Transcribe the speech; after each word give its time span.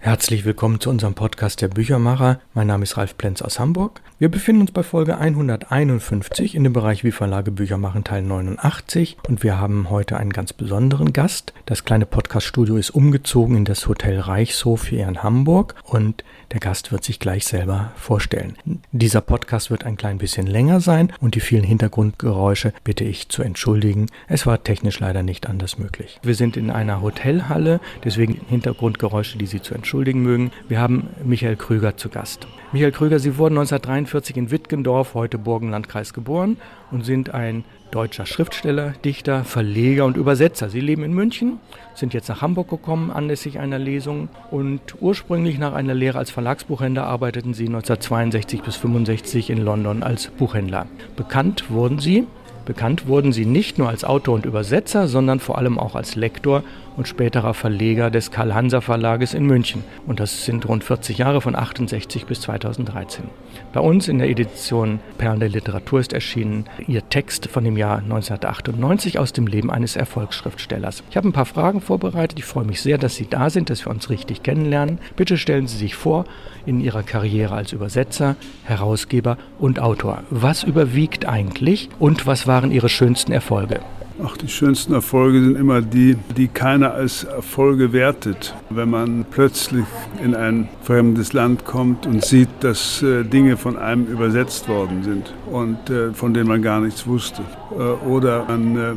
Herzlich 0.00 0.44
willkommen 0.44 0.78
zu 0.78 0.90
unserem 0.90 1.14
Podcast 1.14 1.60
der 1.60 1.66
Büchermacher. 1.66 2.40
Mein 2.54 2.68
Name 2.68 2.84
ist 2.84 2.96
Ralf 2.96 3.18
Plenz 3.18 3.42
aus 3.42 3.58
Hamburg. 3.58 4.00
Wir 4.20 4.28
befinden 4.28 4.62
uns 4.62 4.70
bei 4.70 4.84
Folge 4.84 5.18
151 5.18 6.54
in 6.54 6.62
dem 6.62 6.72
Bereich 6.72 7.02
Wie 7.02 7.10
Verlage 7.10 7.50
Bücher 7.50 7.78
machen 7.78 8.04
Teil 8.04 8.22
89 8.22 9.16
und 9.28 9.42
wir 9.42 9.58
haben 9.58 9.90
heute 9.90 10.16
einen 10.16 10.32
ganz 10.32 10.52
besonderen 10.52 11.12
Gast. 11.12 11.52
Das 11.66 11.84
kleine 11.84 12.06
Podcaststudio 12.06 12.76
ist 12.76 12.90
umgezogen 12.90 13.56
in 13.56 13.64
das 13.64 13.88
Hotel 13.88 14.20
Reichshof 14.20 14.86
hier 14.86 15.06
in 15.08 15.24
Hamburg 15.24 15.74
und 15.82 16.22
der 16.52 16.60
Gast 16.60 16.92
wird 16.92 17.02
sich 17.02 17.18
gleich 17.18 17.44
selber 17.44 17.92
vorstellen. 17.96 18.56
Dieser 18.92 19.20
Podcast 19.20 19.70
wird 19.70 19.84
ein 19.84 19.96
klein 19.96 20.18
bisschen 20.18 20.46
länger 20.46 20.80
sein 20.80 21.12
und 21.20 21.34
die 21.34 21.40
vielen 21.40 21.64
Hintergrundgeräusche 21.64 22.72
bitte 22.84 23.04
ich 23.04 23.28
zu 23.28 23.42
entschuldigen. 23.42 24.06
Es 24.28 24.46
war 24.46 24.62
technisch 24.62 25.00
leider 25.00 25.24
nicht 25.24 25.48
anders 25.48 25.76
möglich. 25.76 26.20
Wir 26.22 26.36
sind 26.36 26.56
in 26.56 26.70
einer 26.70 27.02
Hotelhalle, 27.02 27.80
deswegen 28.04 28.40
Hintergrundgeräusche, 28.48 29.38
die 29.38 29.46
Sie 29.46 29.60
zu 29.60 29.74
entschuldigen 29.74 29.87
mögen. 29.94 30.50
Wir 30.68 30.80
haben 30.80 31.08
Michael 31.24 31.56
Krüger 31.56 31.96
zu 31.96 32.08
Gast. 32.08 32.46
Michael 32.72 32.92
Krüger, 32.92 33.18
Sie 33.18 33.38
wurden 33.38 33.56
1943 33.56 34.36
in 34.36 34.50
Wittgendorf, 34.50 35.14
heute 35.14 35.38
Burgenlandkreis, 35.38 36.12
geboren 36.12 36.58
und 36.90 37.04
sind 37.04 37.32
ein 37.32 37.64
deutscher 37.90 38.26
Schriftsteller, 38.26 38.92
Dichter, 39.04 39.44
Verleger 39.44 40.04
und 40.04 40.16
Übersetzer. 40.16 40.68
Sie 40.68 40.80
leben 40.80 41.02
in 41.04 41.14
München, 41.14 41.58
sind 41.94 42.12
jetzt 42.12 42.28
nach 42.28 42.42
Hamburg 42.42 42.68
gekommen 42.68 43.10
anlässlich 43.10 43.58
einer 43.58 43.78
Lesung 43.78 44.28
und 44.50 44.80
ursprünglich 45.00 45.58
nach 45.58 45.72
einer 45.72 45.94
Lehre 45.94 46.18
als 46.18 46.30
Verlagsbuchhändler 46.30 47.04
arbeiteten 47.04 47.54
sie 47.54 47.66
1962 47.66 48.62
bis 48.62 48.76
1965 48.76 49.50
in 49.50 49.64
London 49.64 50.02
als 50.02 50.28
Buchhändler. 50.28 50.86
Bekannt 51.16 51.70
wurden 51.70 51.98
sie 51.98 52.26
Bekannt 52.68 53.06
wurden 53.06 53.32
sie 53.32 53.46
nicht 53.46 53.78
nur 53.78 53.88
als 53.88 54.04
Autor 54.04 54.34
und 54.34 54.44
Übersetzer, 54.44 55.08
sondern 55.08 55.40
vor 55.40 55.56
allem 55.56 55.78
auch 55.78 55.94
als 55.94 56.16
Lektor 56.16 56.62
und 56.98 57.08
späterer 57.08 57.54
Verleger 57.54 58.10
des 58.10 58.30
Karl-Hanser 58.30 58.82
Verlages 58.82 59.32
in 59.32 59.46
München. 59.46 59.84
Und 60.06 60.20
das 60.20 60.44
sind 60.44 60.68
rund 60.68 60.84
40 60.84 61.16
Jahre 61.16 61.40
von 61.40 61.56
68 61.56 62.26
bis 62.26 62.42
2013. 62.42 63.24
Bei 63.72 63.80
uns 63.80 64.08
in 64.08 64.18
der 64.18 64.30
Edition 64.30 64.98
Perlen 65.18 65.40
der 65.40 65.50
Literatur 65.50 66.00
ist 66.00 66.14
erschienen 66.14 66.64
ihr 66.86 67.06
Text 67.10 67.48
von 67.48 67.64
dem 67.64 67.76
Jahr 67.76 67.98
1998 67.98 69.18
aus 69.18 69.34
dem 69.34 69.46
Leben 69.46 69.70
eines 69.70 69.94
Erfolgsschriftstellers. 69.94 71.02
Ich 71.10 71.16
habe 71.18 71.28
ein 71.28 71.32
paar 71.32 71.44
Fragen 71.44 71.82
vorbereitet. 71.82 72.38
Ich 72.38 72.46
freue 72.46 72.64
mich 72.64 72.80
sehr, 72.80 72.96
dass 72.96 73.16
Sie 73.16 73.26
da 73.28 73.50
sind, 73.50 73.68
dass 73.68 73.84
wir 73.84 73.90
uns 73.90 74.08
richtig 74.08 74.42
kennenlernen. 74.42 74.98
Bitte 75.16 75.36
stellen 75.36 75.66
Sie 75.66 75.76
sich 75.76 75.94
vor 75.94 76.24
in 76.64 76.80
Ihrer 76.80 77.02
Karriere 77.02 77.54
als 77.54 77.72
Übersetzer, 77.72 78.36
Herausgeber 78.64 79.36
und 79.58 79.80
Autor. 79.80 80.22
Was 80.30 80.62
überwiegt 80.62 81.26
eigentlich 81.26 81.90
und 81.98 82.26
was 82.26 82.46
waren 82.46 82.70
Ihre 82.70 82.88
schönsten 82.88 83.32
Erfolge? 83.32 83.80
Ach, 84.20 84.36
die 84.36 84.48
schönsten 84.48 84.94
Erfolge 84.94 85.40
sind 85.40 85.56
immer 85.56 85.80
die, 85.80 86.16
die 86.36 86.48
keiner 86.48 86.92
als 86.92 87.22
Erfolge 87.22 87.92
wertet. 87.92 88.52
Wenn 88.68 88.90
man 88.90 89.24
plötzlich 89.30 89.84
in 90.24 90.34
ein 90.34 90.68
fremdes 90.82 91.32
Land 91.34 91.64
kommt 91.64 92.04
und 92.04 92.24
sieht, 92.24 92.48
dass 92.60 93.00
äh, 93.00 93.22
Dinge 93.22 93.56
von 93.56 93.76
einem 93.76 94.06
übersetzt 94.06 94.68
worden 94.68 95.04
sind 95.04 95.32
und 95.46 95.88
äh, 95.88 96.12
von 96.12 96.34
denen 96.34 96.48
man 96.48 96.62
gar 96.62 96.80
nichts 96.80 97.06
wusste. 97.06 97.42
Äh, 97.70 98.06
oder 98.08 98.44
man 98.48 98.76
äh, 98.76 98.94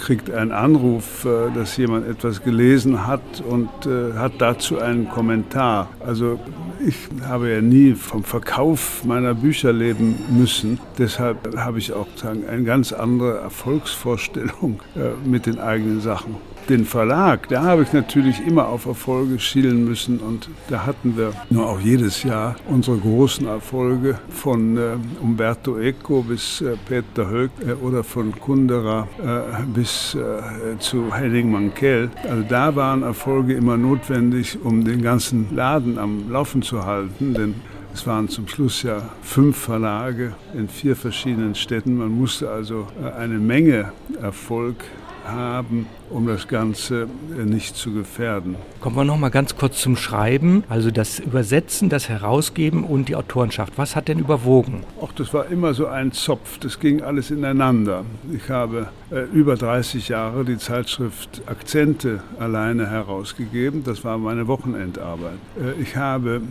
kriegt 0.00 0.30
einen 0.30 0.52
Anruf, 0.52 1.26
äh, 1.26 1.50
dass 1.54 1.76
jemand 1.76 2.08
etwas 2.08 2.42
gelesen 2.42 3.06
hat 3.06 3.42
und 3.46 3.68
äh, 3.84 4.14
hat 4.14 4.32
dazu 4.38 4.78
einen 4.78 5.10
Kommentar. 5.10 5.88
Also 6.00 6.40
ich 6.86 6.96
habe 7.22 7.50
ja 7.50 7.60
nie 7.60 7.94
vom 7.94 8.24
Verkauf 8.24 9.04
meiner 9.04 9.34
Bücher 9.34 9.72
leben 9.72 10.16
müssen. 10.30 10.78
Deshalb 10.98 11.56
habe 11.56 11.78
ich 11.78 11.92
auch 11.92 12.06
sagen, 12.16 12.44
eine 12.48 12.64
ganz 12.64 12.92
andere 12.92 13.38
Erfolgsvorstellung 13.38 14.80
äh, 14.94 15.28
mit 15.28 15.46
den 15.46 15.58
eigenen 15.58 16.00
Sachen 16.00 16.36
den 16.68 16.84
Verlag, 16.84 17.48
da 17.48 17.62
habe 17.62 17.82
ich 17.82 17.92
natürlich 17.92 18.46
immer 18.46 18.68
auf 18.68 18.86
Erfolge 18.86 19.38
schielen 19.38 19.84
müssen 19.84 20.18
und 20.18 20.48
da 20.68 20.86
hatten 20.86 21.16
wir 21.16 21.32
nur 21.50 21.68
auch 21.68 21.80
jedes 21.80 22.22
Jahr 22.22 22.56
unsere 22.68 22.96
großen 22.96 23.46
Erfolge 23.46 24.18
von 24.28 24.76
äh, 24.76 24.96
Umberto 25.20 25.78
Eco 25.78 26.22
bis 26.22 26.60
äh, 26.60 26.76
Peter 26.88 27.30
Höck 27.30 27.50
äh, 27.66 27.72
oder 27.72 28.04
von 28.04 28.32
Kundera 28.38 29.08
äh, 29.22 29.62
bis 29.74 30.14
äh, 30.14 30.78
zu 30.78 31.14
Henning 31.14 31.50
Mankell. 31.50 32.10
Also 32.28 32.44
da 32.48 32.74
waren 32.76 33.02
Erfolge 33.02 33.54
immer 33.54 33.76
notwendig, 33.76 34.58
um 34.62 34.84
den 34.84 35.02
ganzen 35.02 35.54
Laden 35.54 35.98
am 35.98 36.30
Laufen 36.30 36.62
zu 36.62 36.84
halten, 36.84 37.34
denn 37.34 37.54
es 37.94 38.06
waren 38.08 38.28
zum 38.28 38.48
Schluss 38.48 38.82
ja 38.82 39.02
fünf 39.22 39.56
Verlage 39.56 40.34
in 40.52 40.68
vier 40.68 40.96
verschiedenen 40.96 41.54
Städten. 41.54 41.96
Man 41.96 42.10
musste 42.10 42.50
also 42.50 42.88
äh, 43.00 43.16
eine 43.16 43.38
Menge 43.38 43.92
Erfolg 44.20 44.76
haben, 45.24 45.86
um 46.10 46.26
das 46.26 46.48
Ganze 46.48 47.08
äh, 47.38 47.44
nicht 47.44 47.76
zu 47.76 47.92
gefährden. 47.92 48.56
Kommen 48.80 48.96
wir 48.96 49.04
noch 49.04 49.18
mal 49.18 49.30
ganz 49.30 49.56
kurz 49.56 49.80
zum 49.80 49.96
Schreiben, 49.96 50.64
also 50.68 50.90
das 50.90 51.18
Übersetzen, 51.18 51.88
das 51.88 52.08
Herausgeben 52.08 52.84
und 52.84 53.08
die 53.08 53.16
Autorenschaft. 53.16 53.74
Was 53.76 53.96
hat 53.96 54.08
denn 54.08 54.18
überwogen? 54.18 54.84
Ach, 55.02 55.12
das 55.12 55.32
war 55.34 55.46
immer 55.48 55.74
so 55.74 55.86
ein 55.86 56.12
Zopf, 56.12 56.58
das 56.58 56.78
ging 56.78 57.02
alles 57.02 57.30
ineinander. 57.30 58.04
Ich 58.32 58.50
habe 58.50 58.88
äh, 59.10 59.22
über 59.32 59.56
30 59.56 60.08
Jahre 60.08 60.44
die 60.44 60.58
Zeitschrift 60.58 61.42
Akzente 61.46 62.22
alleine 62.38 62.88
herausgegeben, 62.88 63.84
das 63.84 64.04
war 64.04 64.18
meine 64.18 64.46
Wochenendarbeit. 64.46 65.38
Äh, 65.58 65.80
ich 65.80 65.96
habe, 65.96 66.42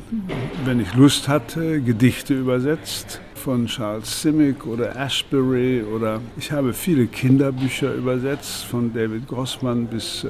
wenn 0.66 0.80
ich 0.80 0.94
Lust 0.96 1.28
hatte, 1.28 1.82
Gedichte 1.82 2.34
übersetzt 2.34 3.22
von 3.44 3.66
Charles 3.66 4.22
Simic 4.22 4.66
oder 4.66 4.96
Ashbery 4.96 5.84
oder 5.84 6.22
ich 6.38 6.50
habe 6.50 6.72
viele 6.72 7.08
Kinderbücher 7.08 7.94
übersetzt, 7.94 8.64
von 8.64 8.94
David 8.94 9.28
Grossman 9.28 9.86
bis, 9.86 10.24
äh, 10.24 10.30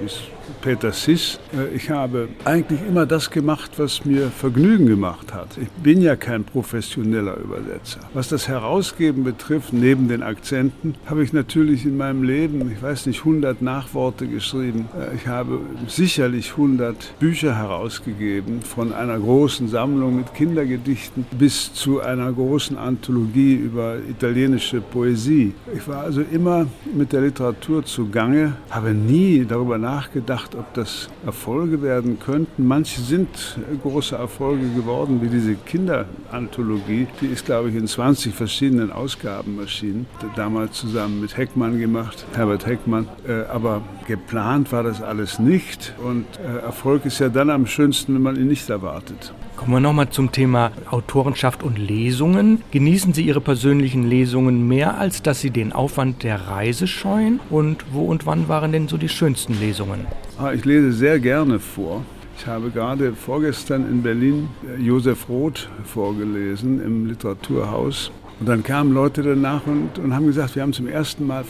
bis 0.00 0.20
Peter 0.60 0.92
Siss. 0.92 1.40
Äh, 1.52 1.74
ich 1.74 1.90
habe 1.90 2.28
eigentlich 2.44 2.78
immer 2.86 3.04
das 3.04 3.28
gemacht, 3.30 3.72
was 3.78 4.04
mir 4.04 4.30
Vergnügen 4.30 4.86
gemacht 4.86 5.34
hat. 5.34 5.58
Ich 5.60 5.68
bin 5.82 6.02
ja 6.02 6.14
kein 6.14 6.44
professioneller 6.44 7.36
Übersetzer. 7.36 7.98
Was 8.14 8.28
das 8.28 8.46
Herausgeben 8.46 9.24
betrifft, 9.24 9.72
neben 9.72 10.06
den 10.06 10.22
Akzenten, 10.22 10.94
habe 11.06 11.24
ich 11.24 11.32
natürlich 11.32 11.84
in 11.84 11.96
meinem 11.96 12.22
Leben, 12.22 12.70
ich 12.70 12.80
weiß 12.80 13.06
nicht, 13.06 13.20
100 13.20 13.60
Nachworte 13.60 14.28
geschrieben. 14.28 14.88
Äh, 14.96 15.16
ich 15.16 15.26
habe 15.26 15.58
sicherlich 15.88 16.52
100 16.52 17.18
Bücher 17.18 17.56
herausgegeben, 17.56 18.62
von 18.62 18.92
einer 18.92 19.18
großen 19.18 19.66
Sammlung 19.66 20.14
mit 20.14 20.32
Kindergedichten 20.32 21.26
bis 21.36 21.74
zu 21.74 22.00
einer 22.00 22.30
großen 22.30 22.51
großen 22.52 22.76
Anthologie 22.76 23.54
über 23.54 23.96
italienische 23.96 24.82
Poesie. 24.82 25.54
Ich 25.74 25.88
war 25.88 26.02
also 26.02 26.20
immer 26.20 26.66
mit 26.94 27.10
der 27.14 27.22
Literatur 27.22 27.82
zugange, 27.82 28.52
habe 28.68 28.92
nie 28.92 29.46
darüber 29.48 29.78
nachgedacht, 29.78 30.54
ob 30.54 30.74
das 30.74 31.08
Erfolge 31.24 31.80
werden 31.80 32.18
könnten. 32.18 32.66
Manche 32.66 33.00
sind 33.00 33.56
große 33.82 34.16
Erfolge 34.16 34.68
geworden, 34.76 35.20
wie 35.22 35.28
diese 35.28 35.54
Kinderanthologie. 35.54 37.06
Die 37.22 37.28
ist, 37.28 37.46
glaube 37.46 37.70
ich, 37.70 37.74
in 37.74 37.86
20 37.86 38.34
verschiedenen 38.34 38.92
Ausgaben 38.92 39.58
erschienen. 39.58 40.04
Damals 40.36 40.72
zusammen 40.74 41.22
mit 41.22 41.38
Heckmann 41.38 41.80
gemacht, 41.80 42.26
Herbert 42.34 42.66
Heckmann. 42.66 43.08
Äh, 43.26 43.44
aber 43.50 43.80
geplant 44.06 44.72
war 44.72 44.82
das 44.82 45.00
alles 45.00 45.38
nicht. 45.38 45.94
Und 46.04 46.26
äh, 46.36 46.58
Erfolg 46.58 47.06
ist 47.06 47.18
ja 47.18 47.30
dann 47.30 47.48
am 47.48 47.64
schönsten, 47.64 48.14
wenn 48.14 48.22
man 48.22 48.36
ihn 48.36 48.48
nicht 48.48 48.68
erwartet. 48.68 49.32
Kommen 49.56 49.72
wir 49.72 49.80
nochmal 49.80 50.10
zum 50.10 50.32
Thema 50.32 50.72
Autorenschaft 50.90 51.62
und 51.62 51.78
Lesungen. 51.78 52.62
Genießen 52.70 53.12
Sie 53.12 53.22
Ihre 53.22 53.40
persönlichen 53.40 54.08
Lesungen 54.08 54.66
mehr, 54.66 54.98
als 54.98 55.22
dass 55.22 55.40
Sie 55.40 55.50
den 55.50 55.72
Aufwand 55.72 56.22
der 56.22 56.48
Reise 56.48 56.86
scheuen? 56.86 57.38
Und 57.50 57.84
wo 57.92 58.06
und 58.06 58.26
wann 58.26 58.48
waren 58.48 58.72
denn 58.72 58.88
so 58.88 58.96
die 58.96 59.08
schönsten 59.08 59.58
Lesungen? 59.60 60.06
Ah, 60.38 60.52
ich 60.52 60.64
lese 60.64 60.92
sehr 60.92 61.20
gerne 61.20 61.60
vor. 61.60 62.02
Ich 62.38 62.46
habe 62.46 62.70
gerade 62.70 63.12
vorgestern 63.14 63.88
in 63.88 64.02
Berlin 64.02 64.48
äh, 64.66 64.82
Josef 64.82 65.28
Roth 65.28 65.70
vorgelesen 65.84 66.82
im 66.82 67.06
Literaturhaus. 67.06 68.10
Und 68.40 68.48
dann 68.48 68.64
kamen 68.64 68.92
Leute 68.92 69.22
danach 69.22 69.64
und, 69.66 69.98
und 69.98 70.14
haben 70.14 70.26
gesagt, 70.26 70.56
wir 70.56 70.62
haben 70.62 70.72
zum 70.72 70.88
ersten 70.88 71.26
Mal 71.26 71.44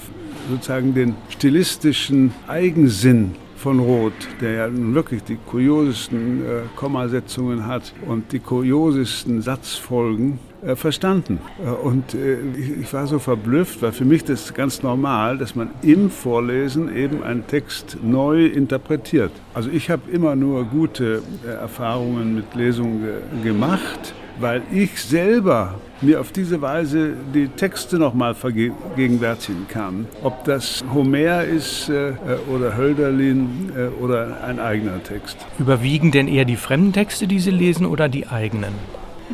sozusagen 0.50 0.92
den 0.92 1.14
stilistischen 1.30 2.32
Eigensinn 2.46 3.36
von 3.62 3.78
Roth, 3.78 4.12
der 4.40 4.52
ja 4.52 4.68
nun 4.68 4.92
wirklich 4.94 5.22
die 5.22 5.36
kuriosesten 5.36 6.44
äh, 6.44 6.46
Kommasetzungen 6.74 7.66
hat 7.66 7.94
und 8.08 8.32
die 8.32 8.40
kuriosesten 8.40 9.40
Satzfolgen, 9.40 10.40
äh, 10.64 10.76
verstanden. 10.76 11.40
Äh, 11.64 11.70
und 11.70 12.14
äh, 12.14 12.38
ich, 12.56 12.82
ich, 12.82 12.92
war 12.92 13.06
so 13.08 13.18
verblüfft, 13.18 13.82
weil 13.82 13.90
für 13.90 14.04
mich 14.04 14.24
das 14.24 14.54
ganz 14.54 14.82
normal, 14.82 15.36
dass 15.38 15.56
man 15.56 15.70
im 15.82 16.08
Vorlesen 16.08 16.94
eben 16.94 17.22
einen 17.22 17.46
Text 17.48 17.98
neu 18.02 18.46
interpretiert. 18.46 19.32
Also 19.54 19.70
ich 19.70 19.90
habe 19.90 20.02
immer 20.12 20.36
nur 20.36 20.64
gute 20.64 21.22
äh, 21.44 21.48
Erfahrungen 21.48 22.36
mit 22.36 22.54
Lesungen 22.54 23.08
gemacht 23.42 24.14
weil 24.38 24.62
ich 24.72 25.00
selber 25.00 25.74
mir 26.00 26.20
auf 26.20 26.32
diese 26.32 26.60
Weise 26.60 27.14
die 27.34 27.48
Texte 27.48 27.98
nochmal 27.98 28.34
vergegenwärtigen 28.34 29.68
kann. 29.68 30.06
Ob 30.22 30.44
das 30.44 30.82
Homer 30.92 31.44
ist 31.44 31.88
äh, 31.88 32.12
oder 32.52 32.76
Hölderlin 32.76 33.72
äh, 33.76 34.02
oder 34.02 34.38
ein 34.44 34.58
eigener 34.58 35.02
Text. 35.02 35.36
Überwiegen 35.58 36.10
denn 36.10 36.28
eher 36.28 36.44
die 36.44 36.56
fremden 36.56 36.92
Texte, 36.92 37.26
die 37.26 37.38
Sie 37.38 37.50
lesen, 37.50 37.86
oder 37.86 38.08
die 38.08 38.26
eigenen? 38.26 38.74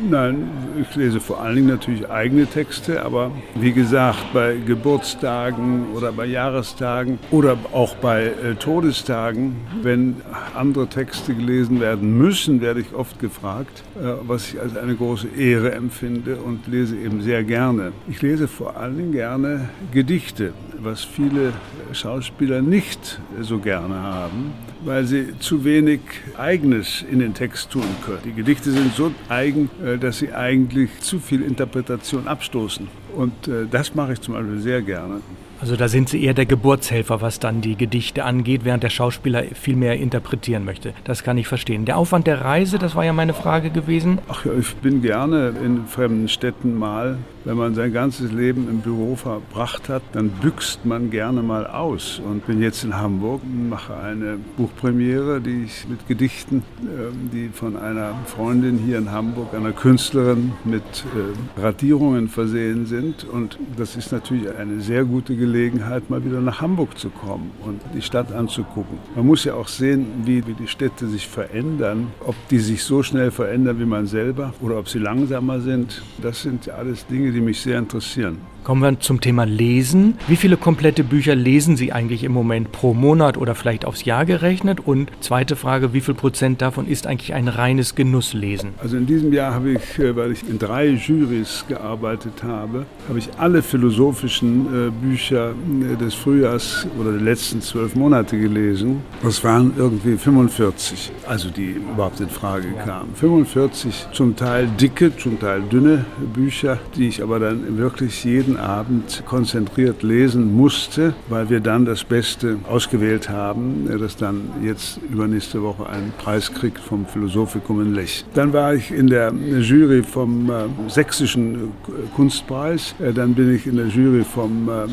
Nein, 0.07 0.49
ich 0.79 0.95
lese 0.95 1.19
vor 1.19 1.41
allen 1.41 1.55
Dingen 1.55 1.67
natürlich 1.67 2.09
eigene 2.09 2.45
Texte, 2.45 3.03
aber 3.03 3.31
wie 3.55 3.73
gesagt, 3.73 4.31
bei 4.33 4.55
Geburtstagen 4.55 5.87
oder 5.93 6.11
bei 6.11 6.25
Jahrestagen 6.25 7.19
oder 7.31 7.57
auch 7.73 7.95
bei 7.95 8.27
äh, 8.27 8.55
Todestagen, 8.55 9.57
wenn 9.81 10.17
andere 10.55 10.87
Texte 10.87 11.33
gelesen 11.33 11.81
werden 11.81 12.17
müssen, 12.17 12.61
werde 12.61 12.81
ich 12.81 12.93
oft 12.93 13.19
gefragt, 13.19 13.83
äh, 13.97 14.13
was 14.25 14.53
ich 14.53 14.61
als 14.61 14.77
eine 14.77 14.95
große 14.95 15.27
Ehre 15.37 15.73
empfinde 15.73 16.37
und 16.37 16.67
lese 16.67 16.95
eben 16.95 17.21
sehr 17.21 17.43
gerne. 17.43 17.91
Ich 18.07 18.21
lese 18.21 18.47
vor 18.47 18.77
allen 18.77 18.97
Dingen 18.97 19.11
gerne 19.11 19.69
Gedichte, 19.91 20.53
was 20.81 21.03
viele 21.03 21.51
Schauspieler 21.91 22.61
nicht 22.61 23.19
so 23.41 23.59
gerne 23.59 23.95
haben 23.95 24.53
weil 24.81 25.05
sie 25.05 25.37
zu 25.39 25.63
wenig 25.63 25.99
Eigenes 26.37 27.03
in 27.09 27.19
den 27.19 27.33
Text 27.33 27.71
tun 27.71 27.83
können. 28.05 28.19
Die 28.25 28.33
Gedichte 28.33 28.71
sind 28.71 28.93
so 28.95 29.11
eigen, 29.27 29.69
äh, 29.83 29.88
dass 29.97 30.19
sie 30.19 30.33
eigentlich 30.33 30.99
zu 30.99 31.19
viel 31.19 31.41
Interpretation 31.41 32.27
abstoßen. 32.27 32.87
Und 33.15 33.47
äh, 33.47 33.65
das 33.69 33.95
mache 33.95 34.13
ich 34.13 34.21
zum 34.21 34.35
Beispiel 34.35 34.59
sehr 34.59 34.81
gerne. 34.81 35.21
Also 35.61 35.75
da 35.75 35.89
sind 35.89 36.07
Sie 36.07 36.23
eher 36.23 36.33
der 36.33 36.45
Geburtshelfer, 36.45 37.19
was 37.19 37.39
dann 37.39 37.59
die 37.59 37.75
Gedichte 37.75 38.23
angeht, 38.23 38.63
während 38.63 38.81
der 38.83 38.89
Schauspieler 38.89 39.43
viel 39.55 39.75
mehr 39.75 39.97
interpretieren 39.97 40.63
möchte. 40.63 40.93
Das 41.03 41.23
kann 41.23 41.37
ich 41.37 41.47
verstehen. 41.47 41.83
Der 41.83 41.97
Aufwand 41.97 42.27
der 42.27 42.41
Reise, 42.41 42.79
das 42.79 42.95
war 42.95 43.03
ja 43.03 43.11
meine 43.11 43.33
Frage 43.33 43.69
gewesen. 43.69 44.19
Ach 44.29 44.45
ja, 44.45 44.53
ich 44.57 44.73
bin 44.75 45.01
gerne 45.01 45.53
in 45.63 45.85
fremden 45.85 46.29
Städten 46.29 46.77
mal. 46.77 47.17
Wenn 47.45 47.57
man 47.57 47.73
sein 47.73 47.93
ganzes 47.93 48.31
Leben 48.31 48.67
im 48.69 48.81
Büro 48.81 49.15
verbracht 49.15 49.89
hat, 49.89 50.01
dann 50.11 50.29
büxt 50.29 50.85
man 50.85 51.09
gerne 51.09 51.41
mal 51.41 51.65
aus. 51.67 52.21
Und 52.23 52.45
bin 52.45 52.61
jetzt 52.61 52.83
in 52.83 52.97
Hamburg, 52.97 53.41
mache 53.69 53.95
eine 53.95 54.37
Buchpremiere, 54.57 55.39
die 55.39 55.63
ich 55.63 55.87
mit 55.87 56.07
Gedichten, 56.07 56.63
ähm, 56.81 57.29
die 57.31 57.49
von 57.49 57.77
einer 57.77 58.13
Freundin 58.25 58.77
hier 58.77 58.97
in 58.97 59.11
Hamburg, 59.11 59.53
einer 59.53 59.71
Künstlerin 59.71 60.51
mit 60.65 60.83
äh, 60.83 61.61
Radierungen 61.61 62.27
versehen 62.27 62.85
sind. 62.85 63.23
Und 63.23 63.57
das 63.77 63.95
ist 63.95 64.11
natürlich 64.11 64.49
eine 64.57 64.81
sehr 64.81 65.05
gute 65.05 65.35
Gelegenheit 65.35 66.09
mal 66.09 66.23
wieder 66.25 66.41
nach 66.41 66.61
Hamburg 66.61 66.97
zu 66.97 67.09
kommen 67.09 67.51
und 67.65 67.81
die 67.93 68.01
Stadt 68.01 68.31
anzugucken. 68.33 68.97
Man 69.15 69.25
muss 69.25 69.43
ja 69.43 69.53
auch 69.53 69.67
sehen, 69.67 70.07
wie, 70.25 70.41
die 70.41 70.67
Städte 70.67 71.07
sich 71.07 71.27
verändern, 71.27 72.07
ob 72.25 72.35
die 72.49 72.59
sich 72.59 72.83
so 72.83 73.03
schnell 73.03 73.31
verändern 73.31 73.79
wie 73.79 73.85
man 73.85 74.07
selber 74.07 74.53
oder 74.61 74.77
ob 74.77 74.89
sie 74.89 74.99
langsamer 74.99 75.59
sind. 75.61 76.01
Das 76.21 76.41
sind 76.41 76.69
alles 76.69 77.05
Dinge, 77.07 77.31
die 77.31 77.38
mich 77.41 77.61
sehr 77.61 77.79
interessieren. 77.79 78.37
Kommen 78.69 78.83
wir 78.83 78.99
zum 78.99 79.19
Thema 79.19 79.47
Lesen. 79.47 80.13
Wie 80.27 80.35
viele 80.35 80.55
komplette 80.55 81.03
Bücher 81.03 81.33
lesen 81.33 81.75
Sie 81.75 81.91
eigentlich 81.91 82.23
im 82.23 82.31
Moment 82.31 82.71
pro 82.71 82.93
Monat 82.93 83.35
oder 83.35 83.55
vielleicht 83.55 83.83
aufs 83.83 84.05
Jahr 84.05 84.25
gerechnet? 84.25 84.79
Und 84.79 85.09
zweite 85.21 85.55
Frage, 85.55 85.91
wie 85.93 86.01
viel 86.01 86.13
Prozent 86.13 86.61
davon 86.61 86.85
ist 86.85 87.07
eigentlich 87.07 87.33
ein 87.33 87.47
reines 87.47 87.95
Genusslesen? 87.95 88.73
Also 88.77 88.97
in 88.97 89.07
diesem 89.07 89.33
Jahr 89.33 89.55
habe 89.55 89.71
ich, 89.71 89.97
äh, 89.97 90.15
weil 90.15 90.33
ich 90.33 90.47
in 90.47 90.59
drei 90.59 90.89
Jurys 90.89 91.65
gearbeitet 91.67 92.43
habe, 92.43 92.85
habe 93.07 93.17
ich 93.17 93.29
alle 93.39 93.63
philosophischen 93.63 94.67
äh, 94.67 94.91
Bücher 94.91 95.55
äh, 95.81 95.95
des 95.95 96.13
Frühjahrs 96.13 96.85
oder 96.99 97.13
der 97.13 97.21
letzten 97.21 97.63
zwölf 97.63 97.95
Monate 97.95 98.37
gelesen. 98.37 99.01
Das 99.23 99.43
waren 99.43 99.73
irgendwie 99.77 100.15
45, 100.15 101.11
also 101.27 101.49
die 101.49 101.71
überhaupt 101.71 102.19
in 102.19 102.29
Frage 102.29 102.67
kamen. 102.85 103.15
45 103.15 104.09
zum 104.13 104.35
Teil 104.35 104.67
dicke, 104.79 105.17
zum 105.17 105.39
Teil 105.39 105.63
dünne 105.71 106.05
Bücher, 106.35 106.77
die 106.95 107.07
ich 107.07 107.23
aber 107.23 107.39
dann 107.39 107.75
wirklich 107.75 108.23
jeden 108.23 108.58
Abend 108.59 109.23
konzentriert 109.25 110.03
lesen 110.03 110.55
musste, 110.55 111.13
weil 111.29 111.49
wir 111.49 111.59
dann 111.59 111.85
das 111.85 112.03
Beste 112.03 112.57
ausgewählt 112.69 113.29
haben, 113.29 113.89
das 113.99 114.15
dann 114.15 114.41
jetzt 114.63 114.99
übernächste 115.09 115.61
Woche 115.61 115.87
einen 115.87 116.11
Preis 116.17 116.53
kriegt 116.53 116.79
vom 116.79 117.05
Philosophikum 117.05 117.81
in 117.81 117.93
Lech. 117.93 118.25
Dann 118.33 118.53
war 118.53 118.73
ich 118.73 118.91
in 118.91 119.07
der 119.07 119.33
Jury 119.33 120.03
vom 120.03 120.49
äh, 120.49 120.89
Sächsischen 120.89 121.71
Kunstpreis, 122.15 122.95
äh, 122.99 123.13
dann 123.13 123.33
bin 123.33 123.53
ich 123.53 123.67
in 123.67 123.77
der 123.77 123.87
Jury 123.87 124.23
vom 124.23 124.69
äh, 124.69 124.87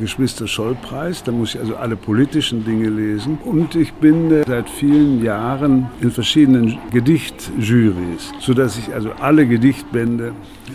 Geschwister 0.00 0.46
Scholl-Preis, 0.46 1.22
da 1.22 1.32
muss 1.32 1.54
ich 1.54 1.60
also 1.60 1.76
alle 1.76 1.96
politischen 1.96 2.64
Dinge 2.64 2.88
lesen 2.88 3.38
und 3.44 3.74
ich 3.74 3.92
bin 3.94 4.42
seit 4.46 4.68
vielen 4.68 5.22
Jahren 5.24 5.88
in 6.00 6.10
verschiedenen 6.10 6.78
Gedichtjurys, 6.90 8.32
sodass 8.40 8.78
ich 8.78 8.94
also 8.94 9.10
alle 9.20 9.46
Gedichtbände, 9.46 10.32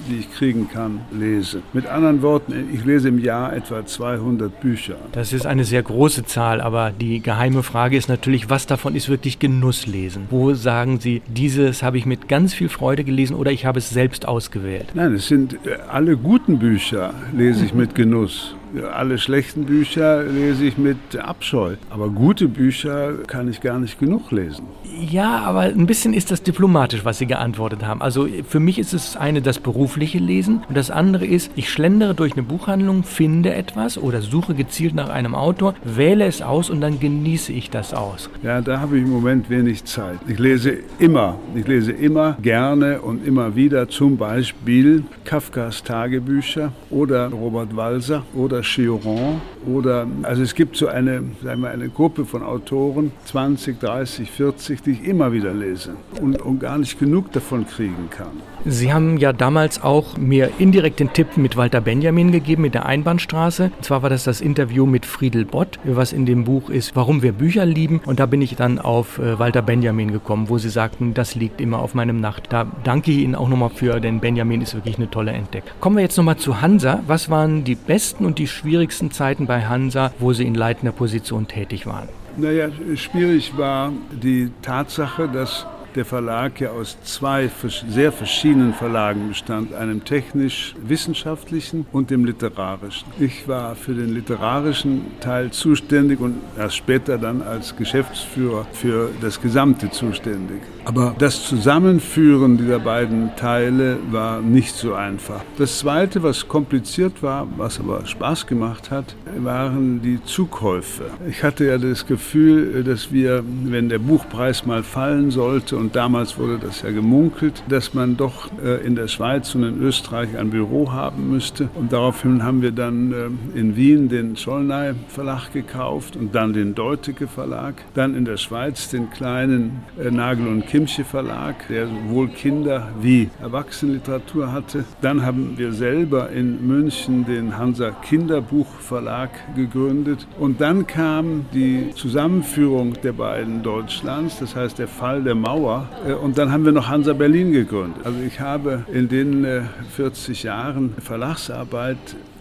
die 0.09 0.19
ich 0.19 0.31
kriegen 0.31 0.69
kann, 0.71 1.01
lese. 1.11 1.61
Mit 1.73 1.87
anderen 1.87 2.21
Worten, 2.25 2.69
ich 2.73 2.83
lese 2.83 3.07
im 3.07 3.19
Jahr 3.19 3.55
etwa 3.55 3.85
200 3.85 4.59
Bücher. 4.59 4.95
Das 5.11 5.31
ist 5.31 5.45
eine 5.45 5.63
sehr 5.63 5.83
große 5.83 6.25
Zahl, 6.25 6.59
aber 6.59 6.91
die 6.91 7.21
geheime 7.21 7.63
Frage 7.63 7.95
ist 7.95 8.09
natürlich, 8.09 8.49
was 8.49 8.65
davon 8.65 8.95
ist 8.95 9.07
wirklich 9.07 9.39
Genusslesen? 9.39 10.23
Wo 10.31 10.53
sagen 10.53 10.99
Sie, 10.99 11.21
dieses 11.27 11.83
habe 11.83 11.97
ich 11.97 12.05
mit 12.05 12.27
ganz 12.27 12.53
viel 12.53 12.67
Freude 12.67 13.03
gelesen 13.03 13.35
oder 13.35 13.51
ich 13.51 13.65
habe 13.65 13.79
es 13.79 13.89
selbst 13.89 14.27
ausgewählt? 14.27 14.87
Nein, 14.95 15.13
es 15.13 15.27
sind 15.27 15.53
äh, 15.53 15.77
alle 15.89 16.17
guten 16.17 16.59
Bücher, 16.59 17.13
lese 17.33 17.63
ich 17.63 17.73
mit 17.73 17.95
Genuss. 17.95 18.55
Alle 18.93 19.17
schlechten 19.17 19.65
Bücher 19.65 20.23
lese 20.23 20.65
ich 20.65 20.77
mit 20.77 20.97
Abscheu. 21.17 21.75
Aber 21.89 22.09
gute 22.09 22.47
Bücher 22.47 23.13
kann 23.27 23.47
ich 23.47 23.61
gar 23.61 23.79
nicht 23.79 23.99
genug 23.99 24.31
lesen. 24.31 24.65
Ja, 24.99 25.39
aber 25.39 25.61
ein 25.61 25.85
bisschen 25.85 26.13
ist 26.13 26.31
das 26.31 26.43
diplomatisch, 26.43 27.03
was 27.03 27.17
Sie 27.17 27.25
geantwortet 27.25 27.85
haben. 27.85 28.01
Also 28.01 28.27
für 28.47 28.59
mich 28.59 28.79
ist 28.79 28.93
es 28.93 29.17
eine 29.17 29.41
das 29.41 29.59
berufliche 29.59 30.19
Lesen 30.19 30.63
und 30.67 30.77
das 30.77 30.91
andere 30.91 31.25
ist, 31.25 31.51
ich 31.55 31.69
schlendere 31.69 32.15
durch 32.15 32.33
eine 32.33 32.43
Buchhandlung, 32.43 33.03
finde 33.03 33.53
etwas 33.53 33.97
oder 33.97 34.21
suche 34.21 34.53
gezielt 34.53 34.95
nach 34.95 35.09
einem 35.09 35.35
Autor, 35.35 35.75
wähle 35.83 36.25
es 36.25 36.41
aus 36.41 36.69
und 36.69 36.81
dann 36.81 36.99
genieße 36.99 37.51
ich 37.51 37.69
das 37.69 37.93
aus. 37.93 38.29
Ja, 38.43 38.61
da 38.61 38.79
habe 38.79 38.97
ich 38.97 39.03
im 39.03 39.11
Moment 39.11 39.49
wenig 39.49 39.85
Zeit. 39.85 40.19
Ich 40.27 40.39
lese 40.39 40.77
immer, 40.99 41.37
ich 41.55 41.67
lese 41.67 41.91
immer 41.91 42.37
gerne 42.41 43.01
und 43.01 43.25
immer 43.25 43.55
wieder 43.55 43.89
zum 43.89 44.17
Beispiel 44.17 45.03
Kafkas 45.23 45.83
Tagebücher 45.83 46.71
oder 46.89 47.27
Robert 47.29 47.75
Walser 47.75 48.23
oder 48.33 48.54
Chiron 48.61 49.41
oder 49.65 50.07
also 50.23 50.41
es 50.41 50.55
gibt 50.55 50.75
so 50.77 50.87
eine, 50.87 51.23
sagen 51.43 51.61
wir, 51.61 51.69
eine 51.69 51.89
Gruppe 51.89 52.25
von 52.25 52.43
Autoren, 52.43 53.11
20, 53.25 53.79
30, 53.79 54.29
40, 54.31 54.81
die 54.81 54.91
ich 54.91 55.03
immer 55.05 55.31
wieder 55.31 55.53
lese 55.53 55.95
und, 56.21 56.41
und 56.41 56.59
gar 56.59 56.77
nicht 56.77 56.99
genug 56.99 57.31
davon 57.31 57.65
kriegen 57.67 58.09
kann. 58.09 58.41
Sie 58.67 58.91
haben 58.91 59.17
ja 59.17 59.31
damals 59.31 59.83
auch 59.83 60.17
mir 60.17 60.49
indirekt 60.57 60.99
den 60.99 61.13
Tipp 61.13 61.37
mit 61.37 61.55
Walter 61.55 61.81
Benjamin 61.81 62.31
gegeben, 62.31 62.63
mit 62.63 62.73
der 62.73 62.87
Einbahnstraße. 62.87 63.65
Und 63.75 63.85
zwar 63.85 64.01
war 64.01 64.09
das 64.09 64.23
das 64.23 64.41
Interview 64.41 64.87
mit 64.87 65.05
Friedel 65.05 65.45
Bott, 65.45 65.77
was 65.83 66.13
in 66.13 66.25
dem 66.25 66.45
Buch 66.45 66.71
ist, 66.71 66.95
Warum 66.95 67.21
wir 67.21 67.33
Bücher 67.33 67.65
lieben. 67.65 68.01
Und 68.05 68.19
da 68.19 68.25
bin 68.25 68.41
ich 68.41 68.55
dann 68.55 68.79
auf 68.79 69.19
äh, 69.19 69.37
Walter 69.37 69.61
Benjamin 69.61 70.11
gekommen, 70.11 70.49
wo 70.49 70.57
Sie 70.57 70.69
sagten, 70.69 71.13
das 71.13 71.35
liegt 71.35 71.61
immer 71.61 71.79
auf 71.79 71.93
meinem 71.93 72.19
Nacht. 72.19 72.47
Da 72.49 72.65
danke 72.83 73.11
ich 73.11 73.19
Ihnen 73.19 73.35
auch 73.35 73.49
nochmal 73.49 73.69
für, 73.69 73.99
denn 73.99 74.19
Benjamin 74.19 74.61
ist 74.61 74.73
wirklich 74.73 74.97
eine 74.97 75.11
tolle 75.11 75.33
Entdeckung. 75.33 75.69
Kommen 75.79 75.97
wir 75.97 76.03
jetzt 76.03 76.17
nochmal 76.17 76.37
zu 76.37 76.61
Hansa. 76.61 77.03
Was 77.05 77.29
waren 77.29 77.63
die 77.63 77.75
besten 77.75 78.25
und 78.25 78.39
die 78.39 78.44
schwierigsten 78.47 79.11
Zeiten 79.11 79.45
bei 79.45 79.63
Hansa, 79.63 80.11
wo 80.19 80.33
Sie 80.33 80.45
in 80.45 80.55
leitender 80.55 80.91
Position 80.91 81.47
tätig 81.47 81.85
waren? 81.85 82.09
Naja, 82.37 82.67
schwierig 82.95 83.57
war 83.57 83.91
die 84.11 84.51
Tatsache, 84.61 85.29
dass 85.29 85.65
der 85.95 86.05
Verlag 86.05 86.59
ja 86.59 86.71
aus 86.71 86.97
zwei 87.03 87.49
sehr 87.87 88.11
verschiedenen 88.11 88.73
Verlagen 88.73 89.29
bestand, 89.29 89.73
einem 89.73 90.03
technisch-wissenschaftlichen 90.03 91.85
und 91.91 92.09
dem 92.09 92.25
literarischen. 92.25 93.07
Ich 93.19 93.47
war 93.47 93.75
für 93.75 93.93
den 93.93 94.13
literarischen 94.13 95.19
Teil 95.19 95.51
zuständig 95.51 96.19
und 96.19 96.35
erst 96.57 96.75
später 96.75 97.17
dann 97.17 97.41
als 97.41 97.75
Geschäftsführer 97.75 98.65
für 98.73 99.09
das 99.21 99.41
Gesamte 99.41 99.89
zuständig. 99.89 100.61
Aber 100.85 101.15
das 101.17 101.43
Zusammenführen 101.47 102.57
dieser 102.57 102.79
beiden 102.79 103.35
Teile 103.35 103.97
war 104.11 104.41
nicht 104.41 104.75
so 104.75 104.93
einfach. 104.93 105.41
Das 105.57 105.79
Zweite, 105.79 106.21
was 106.21 106.47
kompliziert 106.47 107.23
war, 107.23 107.47
was 107.57 107.79
aber 107.79 108.05
Spaß 108.05 108.45
gemacht 108.45 108.91
hat, 108.91 109.15
waren 109.37 110.01
die 110.01 110.23
Zukäufe. 110.23 111.05
Ich 111.27 111.43
hatte 111.43 111.65
ja 111.65 111.77
das 111.77 112.05
Gefühl, 112.05 112.83
dass 112.83 113.11
wir, 113.11 113.43
wenn 113.63 113.89
der 113.89 113.99
Buchpreis 113.99 114.65
mal 114.65 114.83
fallen 114.83 115.31
sollte, 115.31 115.75
und 115.85 115.95
damals 115.95 116.39
wurde 116.39 116.57
das 116.57 116.81
ja 116.81 116.89
gemunkelt, 116.89 117.61
dass 117.69 117.93
man 117.93 118.17
doch 118.17 118.49
äh, 118.59 118.83
in 118.83 118.95
der 118.95 119.07
Schweiz 119.07 119.53
und 119.53 119.61
in 119.61 119.79
Österreich 119.79 120.35
ein 120.35 120.49
Büro 120.49 120.91
haben 120.91 121.29
müsste. 121.29 121.69
Und 121.75 121.93
daraufhin 121.93 122.41
haben 122.41 122.63
wir 122.63 122.71
dann 122.71 123.13
äh, 123.13 123.59
in 123.59 123.75
Wien 123.75 124.09
den 124.09 124.35
Schollnay 124.35 124.95
Verlag 125.09 125.53
gekauft 125.53 126.15
und 126.15 126.33
dann 126.33 126.53
den 126.53 126.73
Deutecke 126.73 127.27
Verlag. 127.27 127.75
Dann 127.93 128.15
in 128.15 128.25
der 128.25 128.37
Schweiz 128.37 128.89
den 128.89 129.11
kleinen 129.11 129.83
äh, 130.03 130.09
Nagel 130.09 130.47
und 130.47 130.65
Kimche 130.65 131.03
Verlag, 131.03 131.67
der 131.67 131.85
sowohl 131.85 132.29
Kinder- 132.29 132.89
wie 132.99 133.29
Erwachsenenliteratur 133.39 134.51
hatte. 134.51 134.85
Dann 135.01 135.23
haben 135.23 135.53
wir 135.57 135.71
selber 135.71 136.31
in 136.31 136.65
München 136.65 137.25
den 137.25 137.59
Hansa 137.59 137.91
Kinderbuchverlag 137.91 139.29
gegründet. 139.55 140.25
Und 140.39 140.61
dann 140.61 140.87
kam 140.87 141.45
die 141.53 141.91
Zusammenführung 141.93 142.93
der 143.03 143.13
beiden 143.13 143.61
Deutschlands, 143.61 144.39
das 144.39 144.55
heißt 144.55 144.79
der 144.79 144.87
Fall 144.87 145.21
der 145.21 145.35
Mauer. 145.35 145.74
Äh, 146.07 146.13
und 146.13 146.37
dann 146.37 146.51
haben 146.51 146.65
wir 146.65 146.71
noch 146.71 146.87
Hansa 146.87 147.13
Berlin 147.13 147.51
gegründet. 147.51 148.05
Also 148.05 148.19
ich 148.25 148.39
habe 148.39 148.85
in 148.91 149.07
den 149.07 149.67
40 149.95 150.43
äh, 150.43 150.47
Jahren 150.47 150.93
Verlagsarbeit 150.99 151.97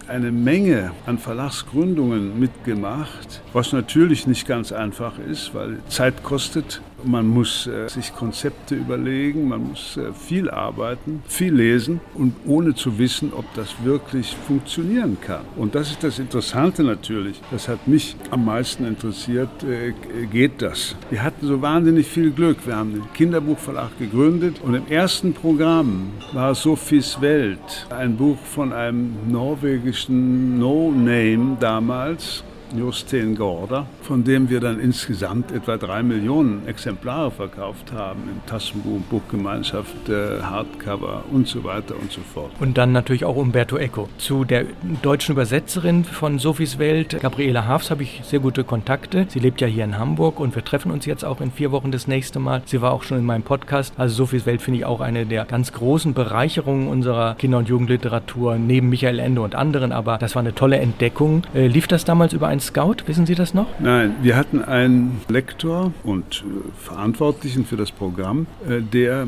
eine 0.09 0.31
Menge 0.33 0.91
an 1.07 1.19
Verlagsgründungen 1.19 2.39
mitgemacht, 2.39 3.41
was 3.53 3.73
natürlich 3.73 4.27
nicht 4.27 4.47
ganz 4.47 4.73
einfach 4.73 5.15
ist, 5.19 5.55
weil 5.55 5.79
Zeit 5.89 6.23
kostet 6.23 6.83
Man 7.07 7.29
muss 7.29 7.67
äh, 7.67 7.89
sich 7.89 8.15
Konzepte 8.15 8.75
überlegen, 8.75 9.49
man 9.49 9.69
muss 9.69 9.97
äh, 9.97 10.13
viel 10.13 10.51
arbeiten, 10.51 11.23
viel 11.27 11.55
lesen 11.55 12.01
und 12.15 12.35
ohne 12.47 12.75
zu 12.75 12.99
wissen, 12.99 13.33
ob 13.35 13.45
das 13.55 13.85
wirklich 13.85 14.37
funktionieren 14.47 15.19
kann. 15.21 15.45
Und 15.57 15.75
das 15.75 15.91
ist 15.91 16.03
das 16.03 16.19
Interessante 16.19 16.83
natürlich. 16.83 17.41
Das 17.51 17.69
hat 17.69 17.87
mich 17.87 18.17
am 18.31 18.45
meisten 18.45 18.87
interessiert. 18.87 19.51
Äh, 19.63 19.93
geht 20.27 20.63
das? 20.63 20.97
Wir 21.11 21.23
hatten 21.23 21.47
so 21.47 21.61
wahnsinnig 21.61 22.07
viel 22.07 22.31
Glück. 22.31 22.67
Wir 22.67 22.77
haben 22.77 22.93
den 22.95 23.13
Kinderbuchverlag 23.13 23.99
gegründet 23.99 24.57
und 24.63 24.75
im 24.75 24.87
ersten 24.89 25.33
Programm 25.33 26.11
war 26.33 26.55
Sophies 26.55 27.21
Welt, 27.21 27.87
ein 27.91 28.17
Buch 28.17 28.39
von 28.39 28.73
einem 28.73 29.15
norwegischen 29.29 30.59
No-Name 30.59 31.57
damals, 31.61 32.45
Justin 32.77 33.37
Gorder, 33.37 33.87
von 34.03 34.25
dem 34.25 34.49
wir 34.51 34.61
dann 34.61 34.81
insgesamt 34.81 35.53
etwa 35.53 35.77
drei 35.77 36.03
Millionen 36.03 36.67
Exemplare 36.67 37.31
verkauft 37.31 37.93
haben 37.93 38.23
in 38.29 38.47
Taschenbuch, 38.47 39.01
Buchgemeinschaft, 39.11 40.09
äh, 40.09 40.43
Hardcover 40.43 41.25
und 41.33 41.47
so 41.47 41.63
weiter 41.65 41.95
und 42.01 42.11
so 42.11 42.21
fort. 42.23 42.51
Und 42.61 42.77
dann 42.77 42.93
natürlich 42.93 43.25
auch 43.25 43.37
Umberto 43.37 43.77
Eco. 43.77 44.09
Zu 44.19 44.45
der 44.45 44.65
deutschen 45.03 45.33
Übersetzerin 45.33 46.05
von 46.05 46.39
Sophies 46.39 46.79
Welt, 46.79 47.17
Gabriela 47.21 47.67
Hafs, 47.67 47.91
habe 47.91 48.03
ich 48.03 48.21
sehr 48.25 48.41
gute 48.41 48.65
Kontakte. 48.65 49.27
Sie 49.29 49.39
lebt 49.39 49.61
ja 49.61 49.67
hier 49.67 49.85
in 49.85 49.99
Hamburg 49.99 50.41
und 50.41 50.55
wir 50.55 50.65
treffen 50.65 50.91
uns 50.91 51.07
jetzt 51.07 51.25
auch 51.25 51.41
in 51.41 51.53
vier 51.53 51.71
Wochen 51.71 51.93
das 51.93 52.07
nächste 52.07 52.39
Mal. 52.39 52.63
Sie 52.65 52.81
war 52.81 52.93
auch 52.93 53.03
schon 53.03 53.19
in 53.19 53.25
meinem 53.25 53.43
Podcast. 53.43 53.95
Also 53.97 54.15
Sophies 54.17 54.47
Welt 54.47 54.63
finde 54.63 54.81
ich 54.81 54.85
auch 54.85 55.01
eine 55.01 55.27
der 55.27 55.45
ganz 55.45 55.73
großen 55.73 56.15
Bereicherungen 56.15 56.89
unserer 56.89 57.35
Kinder- 57.37 57.59
und 57.59 57.69
Jugendliteratur, 57.69 58.57
neben 58.57 58.89
Michael 58.89 59.19
Ende 59.19 59.43
und 59.43 59.55
anderen. 59.55 59.93
Aber 59.93 60.19
das 60.19 60.35
war 60.35 60.41
eine 60.41 60.55
tolle 60.55 60.79
Entdeckung. 60.79 61.43
Äh, 61.55 61.69
lief 61.69 61.87
das 61.87 62.05
damals 62.05 62.33
über 62.33 62.49
ein 62.49 62.61
Scout? 62.67 62.97
Wissen 63.07 63.27
Sie 63.27 63.35
das 63.35 63.55
noch? 63.55 63.69
Nein, 63.79 64.17
wir 64.23 64.37
hatten 64.37 64.63
einen 64.63 65.21
Lektor 65.29 65.93
und 66.03 66.45
äh, 66.47 66.83
Verantwortlichen 66.83 67.65
für 67.65 67.77
das 67.77 67.91
Programm, 67.93 68.47
äh, 68.69 68.81
der 68.81 69.23
äh, 69.23 69.27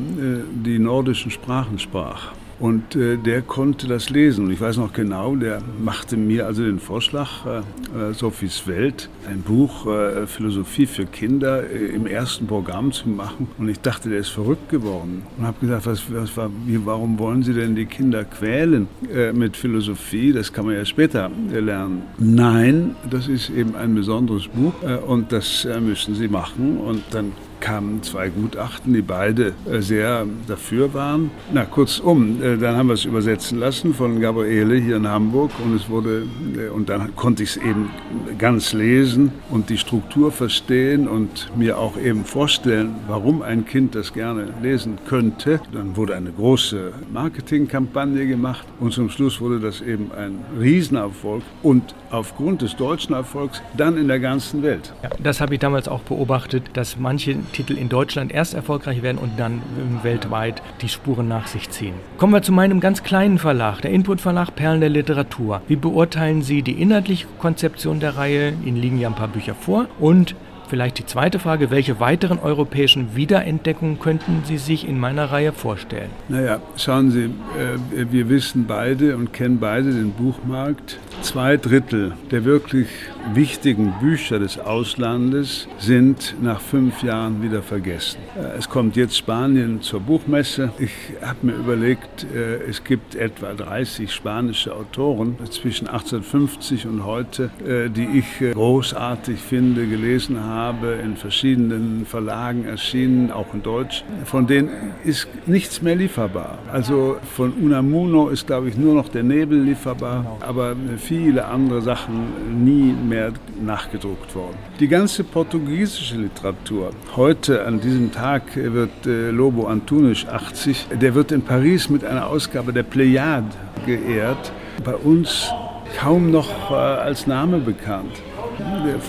die 0.65 0.79
nordischen 0.79 1.31
Sprachen 1.31 1.79
sprach. 1.79 2.33
Und 2.59 2.95
äh, 2.95 3.17
der 3.17 3.41
konnte 3.43 3.87
das 3.87 4.09
lesen. 4.09 4.45
Und 4.45 4.51
ich 4.51 4.59
weiß 4.59 4.77
noch 4.77 4.93
genau, 4.93 5.35
der 5.35 5.61
machte 5.79 6.17
mir 6.17 6.47
also 6.47 6.63
den 6.63 6.79
Vorschlag, 6.79 7.45
äh, 7.45 8.09
äh 8.09 8.13
Sophies 8.13 8.65
Welt, 8.65 9.09
ein 9.29 9.41
Buch 9.41 9.85
äh, 9.85 10.25
Philosophie 10.25 10.87
für 10.87 11.05
Kinder 11.05 11.69
äh, 11.69 11.87
im 11.87 12.07
ersten 12.07 12.47
Programm 12.47 12.91
zu 12.91 13.09
machen. 13.09 13.47
Und 13.59 13.69
ich 13.69 13.79
dachte, 13.79 14.09
der 14.09 14.19
ist 14.19 14.29
verrückt 14.29 14.69
geworden. 14.69 15.23
Und 15.37 15.45
habe 15.45 15.59
gesagt, 15.59 15.85
was, 15.85 16.03
was 16.11 16.35
war, 16.35 16.49
wie, 16.65 16.83
warum 16.83 17.19
wollen 17.19 17.43
Sie 17.43 17.53
denn 17.53 17.75
die 17.75 17.85
Kinder 17.85 18.23
quälen 18.23 18.87
äh, 19.13 19.33
mit 19.33 19.55
Philosophie? 19.55 20.33
Das 20.33 20.51
kann 20.51 20.65
man 20.65 20.75
ja 20.75 20.85
später 20.85 21.29
lernen. 21.51 22.03
Nein, 22.17 22.95
das 23.09 23.27
ist 23.27 23.49
eben 23.49 23.75
ein 23.75 23.93
besonderes 23.93 24.47
Buch 24.47 24.73
und 25.07 25.31
das 25.31 25.67
müssen 25.81 26.15
Sie 26.15 26.27
machen. 26.27 26.77
Und 26.77 27.03
dann 27.11 27.31
kamen 27.59 28.03
zwei 28.03 28.29
Gutachten, 28.29 28.93
die 28.93 29.01
beide 29.01 29.53
äh, 29.69 29.81
sehr 29.81 30.25
dafür 30.47 30.93
waren. 30.93 31.31
Na, 31.53 31.65
kurzum, 31.65 32.41
äh, 32.41 32.57
dann 32.57 32.75
haben 32.75 32.87
wir 32.87 32.93
es 32.93 33.05
übersetzen 33.05 33.59
lassen 33.59 33.93
von 33.93 34.19
Gabriele 34.19 34.75
hier 34.75 34.97
in 34.97 35.07
Hamburg 35.07 35.51
und 35.63 35.75
es 35.75 35.89
wurde, 35.89 36.25
äh, 36.57 36.69
und 36.69 36.89
dann 36.89 37.15
konnte 37.15 37.43
ich 37.43 37.51
es 37.51 37.57
eben 37.57 37.89
ganz 38.37 38.73
lesen 38.73 39.31
und 39.49 39.69
die 39.69 39.77
Struktur 39.77 40.31
verstehen 40.31 41.07
und 41.07 41.49
mir 41.55 41.77
auch 41.77 41.97
eben 41.97 42.25
vorstellen, 42.25 42.95
warum 43.07 43.41
ein 43.41 43.65
Kind 43.65 43.95
das 43.95 44.13
gerne 44.13 44.47
lesen 44.61 44.97
könnte. 45.07 45.59
Dann 45.71 45.95
wurde 45.95 46.15
eine 46.15 46.31
große 46.31 46.93
Marketingkampagne 47.11 48.27
gemacht 48.27 48.65
und 48.79 48.93
zum 48.93 49.09
Schluss 49.09 49.41
wurde 49.41 49.59
das 49.59 49.81
eben 49.81 50.11
ein 50.11 50.39
Riesenerfolg 50.59 51.43
und 51.63 51.95
aufgrund 52.11 52.61
des 52.61 52.75
deutschen 52.75 53.13
Erfolgs 53.13 53.61
dann 53.75 53.97
in 53.97 54.07
der 54.07 54.19
ganzen 54.19 54.63
Welt. 54.63 54.93
Ja, 55.03 55.09
das 55.21 55.41
habe 55.41 55.55
ich 55.55 55.59
damals 55.59 55.87
auch 55.87 56.01
beobachtet, 56.01 56.63
dass 56.73 56.97
manche 56.97 57.37
Titel 57.51 57.73
in 57.73 57.89
Deutschland 57.89 58.31
erst 58.31 58.53
erfolgreich 58.53 59.01
werden 59.01 59.17
und 59.17 59.39
dann 59.39 59.61
weltweit 60.03 60.61
die 60.81 60.89
Spuren 60.89 61.27
nach 61.27 61.47
sich 61.47 61.69
ziehen. 61.69 61.93
Kommen 62.17 62.33
wir 62.33 62.41
zu 62.41 62.51
meinem 62.51 62.79
ganz 62.79 63.03
kleinen 63.03 63.39
Verlag, 63.39 63.81
der 63.81 63.91
Input 63.91 64.21
Verlag 64.21 64.55
Perlen 64.55 64.81
der 64.81 64.89
Literatur. 64.89 65.61
Wie 65.67 65.75
beurteilen 65.75 66.41
Sie 66.41 66.61
die 66.61 66.81
inhaltliche 66.81 67.27
Konzeption 67.39 67.99
der 67.99 68.17
Reihe? 68.17 68.53
Ihnen 68.65 68.77
liegen 68.77 68.99
ja 68.99 69.07
ein 69.07 69.15
paar 69.15 69.27
Bücher 69.27 69.55
vor. 69.55 69.87
Und 69.99 70.35
Vielleicht 70.67 70.99
die 70.99 71.05
zweite 71.05 71.39
Frage, 71.39 71.71
welche 71.71 72.01
weiteren 72.01 72.39
europäischen 72.39 73.15
Wiederentdeckungen 73.15 73.99
könnten 73.99 74.41
Sie 74.43 74.57
sich 74.57 74.87
in 74.87 74.99
meiner 74.99 75.31
Reihe 75.31 75.53
vorstellen? 75.53 76.09
Naja, 76.27 76.59
schauen 76.75 77.09
Sie, 77.11 77.23
äh, 77.23 78.05
wir 78.11 78.27
wissen 78.27 78.65
beide 78.67 79.15
und 79.15 79.31
kennen 79.31 79.59
beide 79.59 79.91
den 79.93 80.11
Buchmarkt. 80.11 80.99
Zwei 81.21 81.55
Drittel 81.55 82.13
der 82.31 82.43
wirklich 82.43 82.87
wichtigen 83.33 83.93
Bücher 83.99 84.39
des 84.39 84.59
Auslandes 84.59 85.67
sind 85.79 86.35
nach 86.41 86.61
fünf 86.61 87.03
Jahren 87.03 87.41
wieder 87.41 87.61
vergessen. 87.61 88.19
Äh, 88.35 88.57
es 88.57 88.69
kommt 88.69 88.95
jetzt 88.95 89.17
Spanien 89.17 89.81
zur 89.81 89.99
Buchmesse. 89.99 90.71
Ich 90.79 90.91
habe 91.21 91.47
mir 91.47 91.53
überlegt, 91.53 92.25
äh, 92.33 92.57
es 92.69 92.83
gibt 92.83 93.15
etwa 93.15 93.53
30 93.53 94.11
spanische 94.11 94.75
Autoren 94.75 95.35
zwischen 95.49 95.87
1850 95.87 96.85
und 96.87 97.05
heute, 97.05 97.49
die 97.95 98.19
ich 98.19 98.53
großartig 98.53 99.39
finde, 99.39 99.87
gelesen 99.87 100.43
habe, 100.43 100.97
in 101.03 101.15
verschiedenen 101.15 102.05
Verlagen 102.05 102.65
erschienen, 102.65 103.31
auch 103.31 103.53
in 103.53 103.63
Deutsch. 103.63 104.03
Von 104.25 104.47
denen 104.47 104.69
ist 105.03 105.27
nichts 105.45 105.81
mehr 105.81 105.95
lieferbar. 105.95 106.57
Also 106.71 107.17
von 107.35 107.53
Unamuno 107.53 108.29
ist, 108.29 108.47
glaube 108.47 108.69
ich, 108.69 108.77
nur 108.77 108.93
noch 108.93 109.09
der 109.09 109.23
Nebel 109.23 109.59
lieferbar, 109.61 110.37
aber 110.39 110.75
viele 110.97 111.45
andere 111.45 111.81
Sachen 111.81 112.65
nie 112.65 112.93
mehr 112.93 113.16
nachgedruckt 113.61 114.35
worden. 114.35 114.57
Die 114.79 114.87
ganze 114.87 115.23
portugiesische 115.23 116.17
Literatur, 116.17 116.91
heute 117.15 117.65
an 117.65 117.79
diesem 117.79 118.11
Tag 118.11 118.43
wird 118.55 119.05
äh, 119.05 119.31
Lobo 119.31 119.67
Antunes 119.67 120.27
80, 120.27 120.87
der 121.01 121.15
wird 121.15 121.31
in 121.31 121.41
Paris 121.41 121.89
mit 121.89 122.03
einer 122.03 122.27
Ausgabe 122.27 122.73
der 122.73 122.83
Pleiade 122.83 123.47
geehrt. 123.85 124.51
Bei 124.83 124.95
uns 124.95 125.51
kaum 125.97 126.31
noch 126.31 126.71
äh, 126.71 126.73
als 126.73 127.27
Name 127.27 127.57
bekannt 127.59 128.11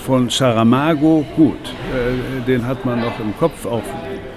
von 0.04 0.28
Saramago, 0.28 1.24
gut, 1.36 1.56
äh, 1.94 2.46
den 2.46 2.66
hat 2.66 2.84
man 2.84 3.00
noch 3.00 3.18
im 3.20 3.36
Kopf, 3.38 3.66
auch 3.66 3.82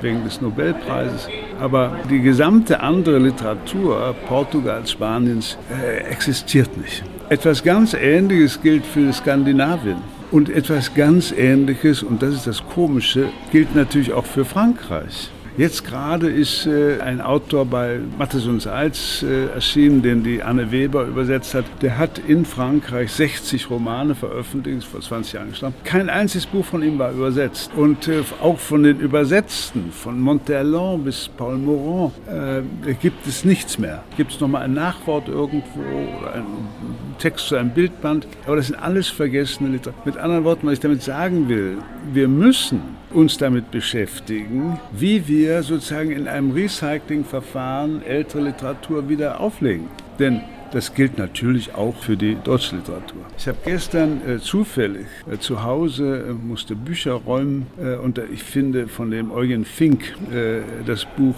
wegen 0.02 0.24
des 0.24 0.42
Nobelpreises. 0.42 1.28
Aber 1.62 2.00
die 2.10 2.22
gesamte 2.22 2.80
andere 2.80 3.20
Literatur 3.20 4.16
Portugals, 4.28 4.92
Spaniens 4.92 5.60
äh, 5.72 6.10
existiert 6.10 6.76
nicht. 6.76 7.04
Etwas 7.30 7.64
ganz 7.64 7.94
Ähnliches 7.94 8.60
gilt 8.64 8.84
für 8.84 9.14
Skandinavien. 9.14 9.98
Und 10.32 10.50
etwas 10.50 10.92
ganz 10.96 11.32
Ähnliches, 11.32 12.02
und 12.02 12.24
das 12.24 12.34
ist 12.34 12.48
das 12.48 12.66
Komische, 12.66 13.30
gilt 13.52 13.76
natürlich 13.76 14.12
auch 14.12 14.26
für 14.26 14.44
Frankreich. 14.44 15.30
Jetzt 15.58 15.86
gerade 15.86 16.30
ist 16.30 16.66
äh, 16.66 17.02
ein 17.02 17.20
Autor 17.20 17.66
bei 17.66 18.00
Mattes 18.18 18.46
und 18.48 18.62
Salz 18.62 19.22
äh, 19.22 19.48
erschienen, 19.48 20.02
den 20.02 20.24
die 20.24 20.42
Anne 20.42 20.72
Weber 20.72 21.04
übersetzt 21.04 21.54
hat. 21.54 21.66
Der 21.82 21.98
hat 21.98 22.20
in 22.20 22.46
Frankreich 22.46 23.12
60 23.12 23.70
Romane 23.70 24.16
veröffentlicht, 24.16 24.88
vor 24.88 25.02
20 25.02 25.34
Jahren 25.34 25.50
gestorben. 25.50 25.76
Kein 25.84 26.10
einziges 26.10 26.46
Buch 26.46 26.64
von 26.64 26.82
ihm 26.82 26.98
war 27.00 27.12
übersetzt. 27.12 27.72
Und 27.76 28.08
äh, 28.08 28.24
auch 28.42 28.60
von 28.60 28.84
den 28.84 29.02
Übersetzten, 29.02 29.92
von 29.92 30.22
Monterland 30.22 31.04
bis 31.04 31.28
Paul 31.28 31.58
Morand, 31.58 32.14
äh, 32.30 32.94
gibt 32.94 33.28
es 33.28 33.44
nichts 33.44 33.78
mehr. 33.78 34.04
Gibt 34.16 34.32
es 34.32 34.40
nochmal 34.40 34.64
ein 34.64 34.74
Nachwort 34.74 35.28
irgendwo 35.28 35.82
oder 36.22 36.36
ein 36.36 36.46
Text 37.20 37.48
zu 37.48 37.58
einem 37.58 37.72
Bildband? 37.72 38.26
Aber 38.46 38.56
das 38.56 38.68
sind 38.68 38.78
alles 38.82 39.10
vergessene 39.10 39.70
Literatur. 39.70 40.02
Mit 40.06 40.18
anderen 40.18 40.46
Worten, 40.46 40.66
was 40.66 40.74
ich 40.74 40.80
damit 40.80 41.04
sagen 41.04 41.50
will, 41.50 41.80
wir 42.14 42.30
müssen 42.30 43.01
uns 43.14 43.38
damit 43.38 43.72
beschäftigen, 43.72 44.80
wie 44.92 45.28
wir 45.28 45.64
sozusagen 45.64 46.12
in 46.12 46.28
einem 46.28 46.52
Recyclingverfahren 46.52 48.04
ältere 48.04 48.44
Literatur 48.44 49.10
wieder 49.10 49.40
auflegen. 49.40 49.88
Denn 50.20 50.42
das 50.72 50.94
gilt 50.94 51.18
natürlich 51.18 51.76
auch 51.76 51.96
für 51.96 52.16
die 52.16 52.38
deutsche 52.42 52.78
Literatur. 52.78 53.22
Ich 53.38 53.48
habe 53.48 53.58
gestern 53.66 54.22
äh, 54.26 54.40
zufällig 54.40 55.06
äh, 55.30 55.38
zu 55.38 55.64
Hause 55.64 56.28
äh, 56.30 56.34
musste 56.34 56.76
Bücher 56.76 57.14
räumen 57.14 57.68
äh, 57.78 57.96
und 57.96 58.18
ich 58.32 58.44
finde 58.44 58.88
von 58.88 59.12
dem 59.12 59.32
Eugen 59.32 59.66
Fink 59.66 60.16
äh, 60.34 60.62
das 60.86 61.06
Buch 61.18 61.36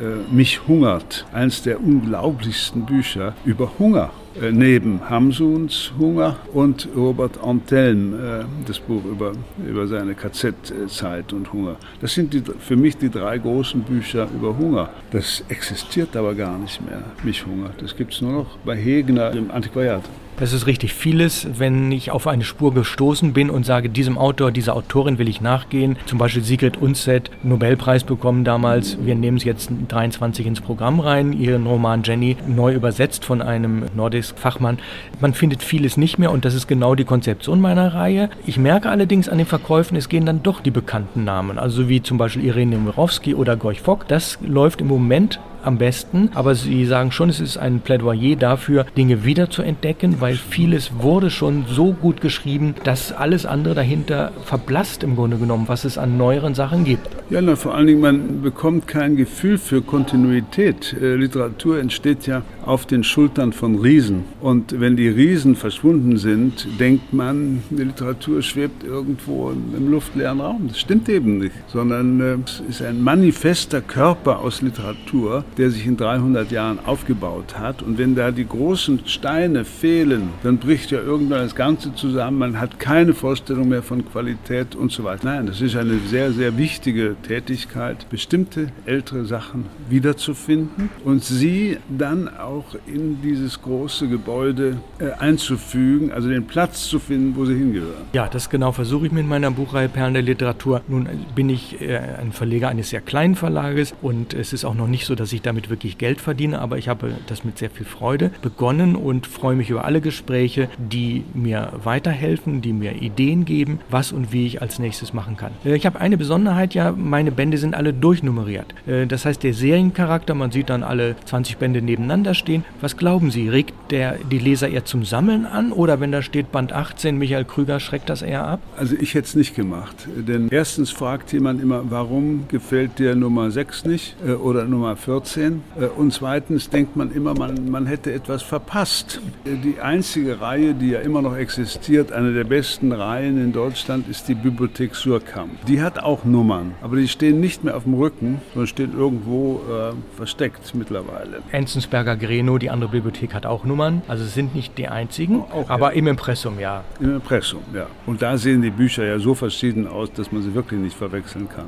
äh, 0.00 0.32
Mich 0.32 0.66
hungert, 0.68 1.26
eines 1.32 1.62
der 1.62 1.80
unglaublichsten 1.80 2.86
Bücher 2.86 3.34
über 3.44 3.72
Hunger. 3.80 4.10
Äh, 4.40 4.52
neben 4.52 5.08
Hamsuns 5.08 5.92
Hunger 5.98 6.36
und 6.52 6.88
Robert 6.94 7.42
Antelm, 7.42 8.14
äh, 8.14 8.44
das 8.66 8.78
Buch 8.78 9.04
über, 9.04 9.32
über 9.66 9.86
seine 9.86 10.14
KZ-Zeit 10.14 11.32
und 11.32 11.52
Hunger. 11.52 11.76
Das 12.00 12.14
sind 12.14 12.32
die, 12.32 12.42
für 12.58 12.76
mich 12.76 12.96
die 12.96 13.10
drei 13.10 13.38
großen 13.38 13.82
Bücher 13.82 14.28
über 14.34 14.56
Hunger. 14.56 14.90
Das 15.10 15.42
existiert 15.48 16.16
aber 16.16 16.34
gar 16.34 16.56
nicht 16.58 16.80
mehr, 16.84 17.02
mich 17.24 17.44
Hunger. 17.44 17.70
Das 17.80 17.96
gibt 17.96 18.12
es 18.12 18.20
nur 18.20 18.32
noch 18.32 18.58
bei 18.64 18.76
Hegner 18.76 19.32
im 19.32 19.50
Antiquariat. 19.50 20.04
Das 20.40 20.52
ist 20.52 20.68
richtig 20.68 20.94
vieles, 20.94 21.48
wenn 21.58 21.90
ich 21.90 22.12
auf 22.12 22.28
eine 22.28 22.44
Spur 22.44 22.72
gestoßen 22.72 23.32
bin 23.32 23.50
und 23.50 23.66
sage, 23.66 23.88
diesem 23.88 24.16
Autor, 24.16 24.52
dieser 24.52 24.76
Autorin 24.76 25.18
will 25.18 25.28
ich 25.28 25.40
nachgehen. 25.40 25.96
Zum 26.06 26.18
Beispiel 26.18 26.44
Sigrid 26.44 26.76
Unset, 26.76 27.32
Nobelpreis 27.42 28.04
bekommen 28.04 28.44
damals. 28.44 28.98
Wir 29.04 29.16
nehmen 29.16 29.38
es 29.38 29.42
jetzt 29.42 29.68
23 29.88 30.46
ins 30.46 30.60
Programm 30.60 31.00
rein. 31.00 31.32
Ihren 31.32 31.66
Roman 31.66 32.04
Jenny, 32.04 32.36
neu 32.46 32.72
übersetzt 32.72 33.24
von 33.24 33.42
einem 33.42 33.86
Nordisk-Fachmann. 33.96 34.78
Man 35.20 35.34
findet 35.34 35.60
vieles 35.64 35.96
nicht 35.96 36.18
mehr 36.20 36.30
und 36.30 36.44
das 36.44 36.54
ist 36.54 36.68
genau 36.68 36.94
die 36.94 37.04
Konzeption 37.04 37.60
meiner 37.60 37.94
Reihe. 37.94 38.30
Ich 38.46 38.58
merke 38.58 38.90
allerdings 38.90 39.28
an 39.28 39.38
den 39.38 39.46
Verkäufen, 39.46 39.96
es 39.96 40.08
gehen 40.08 40.24
dann 40.24 40.44
doch 40.44 40.60
die 40.60 40.70
bekannten 40.70 41.24
Namen. 41.24 41.58
Also 41.58 41.88
wie 41.88 42.00
zum 42.00 42.16
Beispiel 42.16 42.44
Irene 42.44 42.78
Mirowski 42.78 43.34
oder 43.34 43.56
Gorch 43.56 43.80
Fock. 43.80 44.06
Das 44.06 44.38
läuft 44.40 44.82
im 44.82 44.86
Moment 44.86 45.40
am 45.62 45.78
besten. 45.78 46.30
Aber 46.34 46.54
Sie 46.54 46.84
sagen 46.84 47.12
schon, 47.12 47.28
es 47.28 47.40
ist 47.40 47.56
ein 47.56 47.80
Plädoyer 47.80 48.36
dafür, 48.36 48.86
Dinge 48.96 49.24
wieder 49.24 49.50
zu 49.50 49.62
entdecken, 49.62 50.20
weil 50.20 50.36
vieles 50.36 50.90
wurde 50.98 51.30
schon 51.30 51.64
so 51.68 51.92
gut 51.92 52.20
geschrieben, 52.20 52.74
dass 52.84 53.12
alles 53.12 53.46
andere 53.46 53.74
dahinter 53.74 54.32
verblasst 54.44 55.02
im 55.02 55.16
Grunde 55.16 55.36
genommen, 55.36 55.64
was 55.68 55.84
es 55.84 55.98
an 55.98 56.16
neueren 56.16 56.54
Sachen 56.54 56.84
gibt. 56.84 57.08
Ja, 57.30 57.42
na, 57.42 57.56
vor 57.56 57.74
allen 57.74 57.86
Dingen, 57.86 58.00
man 58.00 58.42
bekommt 58.42 58.86
kein 58.86 59.16
Gefühl 59.16 59.58
für 59.58 59.82
Kontinuität. 59.82 60.96
Äh, 60.98 61.16
Literatur 61.16 61.78
entsteht 61.78 62.26
ja 62.26 62.42
auf 62.64 62.86
den 62.86 63.04
Schultern 63.04 63.52
von 63.52 63.76
Riesen. 63.76 64.24
Und 64.40 64.80
wenn 64.80 64.96
die 64.96 65.08
Riesen 65.08 65.54
verschwunden 65.54 66.16
sind, 66.16 66.66
denkt 66.80 67.12
man, 67.12 67.62
die 67.70 67.84
Literatur 67.84 68.40
schwebt 68.42 68.82
irgendwo 68.82 69.50
im 69.50 69.90
luftleeren 69.90 70.40
Raum. 70.40 70.68
Das 70.68 70.80
stimmt 70.80 71.08
eben 71.08 71.38
nicht, 71.38 71.54
sondern 71.68 72.20
äh, 72.20 72.36
es 72.44 72.62
ist 72.68 72.82
ein 72.82 73.02
manifester 73.02 73.80
Körper 73.80 74.38
aus 74.40 74.62
Literatur, 74.62 75.44
der 75.56 75.70
sich 75.70 75.86
in 75.86 75.96
300 75.96 76.50
Jahren 76.50 76.78
aufgebaut 76.84 77.58
hat. 77.58 77.82
Und 77.82 77.98
wenn 77.98 78.14
da 78.14 78.30
die 78.30 78.46
großen 78.46 79.06
Steine 79.06 79.64
fehlen, 79.64 80.30
dann 80.42 80.58
bricht 80.58 80.90
ja 80.90 81.00
irgendwann 81.00 81.40
das 81.40 81.54
Ganze 81.54 81.94
zusammen. 81.94 82.38
Man 82.38 82.60
hat 82.60 82.78
keine 82.78 83.14
Vorstellung 83.14 83.68
mehr 83.68 83.82
von 83.82 84.08
Qualität 84.08 84.74
und 84.74 84.92
so 84.92 85.04
weiter. 85.04 85.24
Nein, 85.24 85.46
das 85.46 85.60
ist 85.60 85.76
eine 85.76 85.98
sehr, 86.06 86.32
sehr 86.32 86.56
wichtige 86.56 87.16
Tätigkeit, 87.22 88.08
bestimmte 88.10 88.68
ältere 88.86 89.24
Sachen 89.24 89.66
wiederzufinden 89.88 90.90
und 91.04 91.24
sie 91.24 91.78
dann 91.88 92.28
auch 92.28 92.74
in 92.86 93.20
dieses 93.22 93.62
große 93.62 94.08
Gebäude 94.08 94.78
äh, 94.98 95.10
einzufügen, 95.18 96.12
also 96.12 96.28
den 96.28 96.46
Platz 96.46 96.88
zu 96.88 96.98
finden, 96.98 97.36
wo 97.36 97.44
sie 97.44 97.54
hingehören. 97.54 98.04
Ja, 98.12 98.28
das 98.28 98.50
genau 98.50 98.72
versuche 98.72 99.06
ich 99.06 99.12
mit 99.12 99.26
meiner 99.26 99.50
Buchreihe 99.50 99.88
Perlen 99.88 100.14
der 100.14 100.22
Literatur. 100.22 100.82
Nun 100.88 101.08
bin 101.34 101.48
ich 101.48 101.80
äh, 101.80 101.98
ein 101.98 102.32
Verleger 102.32 102.68
eines 102.68 102.90
sehr 102.90 103.00
kleinen 103.00 103.34
Verlages 103.34 103.94
und 104.02 104.34
es 104.34 104.52
ist 104.52 104.64
auch 104.64 104.74
noch 104.74 104.88
nicht 104.88 105.06
so, 105.06 105.14
dass 105.14 105.32
ich 105.32 105.37
ich 105.38 105.42
damit 105.42 105.70
wirklich 105.70 105.98
Geld 105.98 106.20
verdiene, 106.20 106.58
aber 106.60 106.78
ich 106.78 106.88
habe 106.88 107.12
das 107.26 107.44
mit 107.44 107.58
sehr 107.58 107.70
viel 107.70 107.86
Freude 107.86 108.30
begonnen 108.42 108.96
und 108.96 109.26
freue 109.26 109.56
mich 109.56 109.70
über 109.70 109.84
alle 109.84 110.00
Gespräche, 110.00 110.68
die 110.78 111.24
mir 111.34 111.72
weiterhelfen, 111.82 112.60
die 112.60 112.72
mir 112.72 113.00
Ideen 113.02 113.44
geben, 113.44 113.80
was 113.88 114.12
und 114.12 114.32
wie 114.32 114.46
ich 114.46 114.60
als 114.60 114.78
nächstes 114.78 115.12
machen 115.12 115.36
kann. 115.36 115.52
Äh, 115.64 115.76
ich 115.76 115.86
habe 115.86 116.00
eine 116.00 116.16
Besonderheit 116.16 116.74
ja, 116.74 116.92
meine 116.92 117.32
Bände 117.32 117.58
sind 117.58 117.74
alle 117.74 117.92
durchnummeriert. 117.92 118.74
Äh, 118.86 119.06
das 119.06 119.24
heißt, 119.24 119.42
der 119.42 119.54
Seriencharakter, 119.54 120.34
man 120.34 120.50
sieht 120.50 120.70
dann 120.70 120.82
alle 120.82 121.16
20 121.24 121.58
Bände 121.58 121.82
nebeneinander 121.82 122.34
stehen. 122.34 122.64
Was 122.80 122.96
glauben 122.96 123.30
Sie, 123.30 123.48
regt 123.48 123.74
der 123.90 124.16
die 124.30 124.38
Leser 124.38 124.68
eher 124.68 124.84
zum 124.84 125.04
Sammeln 125.04 125.46
an 125.46 125.72
oder 125.72 126.00
wenn 126.00 126.12
da 126.12 126.22
steht 126.22 126.52
Band 126.52 126.72
18 126.72 127.16
Michael 127.16 127.44
Krüger, 127.44 127.80
schreckt 127.80 128.10
das 128.10 128.22
eher 128.22 128.46
ab? 128.46 128.60
Also 128.76 128.96
ich 128.98 129.14
hätte 129.14 129.28
es 129.28 129.34
nicht 129.34 129.54
gemacht, 129.54 130.08
denn 130.16 130.48
erstens 130.50 130.90
fragt 130.90 131.32
jemand 131.32 131.62
immer, 131.62 131.82
warum 131.88 132.48
gefällt 132.48 132.98
dir 132.98 133.14
Nummer 133.14 133.50
6 133.50 133.84
nicht 133.84 134.16
äh, 134.26 134.32
oder 134.32 134.64
Nummer 134.64 134.96
14? 134.96 135.27
14. 135.28 135.62
Äh, 135.78 135.86
und 135.86 136.12
zweitens 136.12 136.70
denkt 136.70 136.96
man 136.96 137.12
immer, 137.12 137.34
man, 137.34 137.70
man 137.70 137.86
hätte 137.86 138.12
etwas 138.12 138.42
verpasst. 138.42 139.20
Äh, 139.44 139.56
die 139.56 139.80
einzige 139.80 140.40
Reihe, 140.40 140.74
die 140.74 140.90
ja 140.90 141.00
immer 141.00 141.22
noch 141.22 141.36
existiert, 141.36 142.12
eine 142.12 142.32
der 142.32 142.44
besten 142.44 142.92
Reihen 142.92 143.42
in 143.42 143.52
Deutschland, 143.52 144.08
ist 144.08 144.28
die 144.28 144.34
Bibliothek 144.34 144.94
Surkamp. 144.94 145.50
Die 145.66 145.82
hat 145.82 145.98
auch 145.98 146.24
Nummern, 146.24 146.74
aber 146.82 146.96
die 146.96 147.08
stehen 147.08 147.40
nicht 147.40 147.64
mehr 147.64 147.76
auf 147.76 147.84
dem 147.84 147.94
Rücken, 147.94 148.40
sondern 148.54 148.66
stehen 148.66 148.92
irgendwo 148.96 149.60
äh, 149.68 150.16
versteckt 150.16 150.74
mittlerweile. 150.74 151.42
Enzensberger 151.52 152.16
Greno, 152.16 152.58
die 152.58 152.70
andere 152.70 152.90
Bibliothek, 152.90 153.34
hat 153.34 153.46
auch 153.46 153.64
Nummern. 153.64 154.02
Also 154.08 154.24
es 154.24 154.34
sind 154.34 154.54
nicht 154.54 154.78
die 154.78 154.88
einzigen, 154.88 155.42
auch, 155.52 155.68
aber 155.68 155.92
ja. 155.92 155.98
im 155.98 156.06
Impressum, 156.08 156.58
ja. 156.58 156.84
Im 157.00 157.16
Impressum, 157.16 157.60
ja. 157.74 157.86
Und 158.06 158.22
da 158.22 158.38
sehen 158.38 158.62
die 158.62 158.70
Bücher 158.70 159.04
ja 159.04 159.18
so 159.18 159.34
verschieden 159.34 159.86
aus, 159.86 160.12
dass 160.12 160.32
man 160.32 160.42
sie 160.42 160.54
wirklich 160.54 160.80
nicht 160.80 160.96
verwechseln 160.96 161.48
kann. 161.48 161.66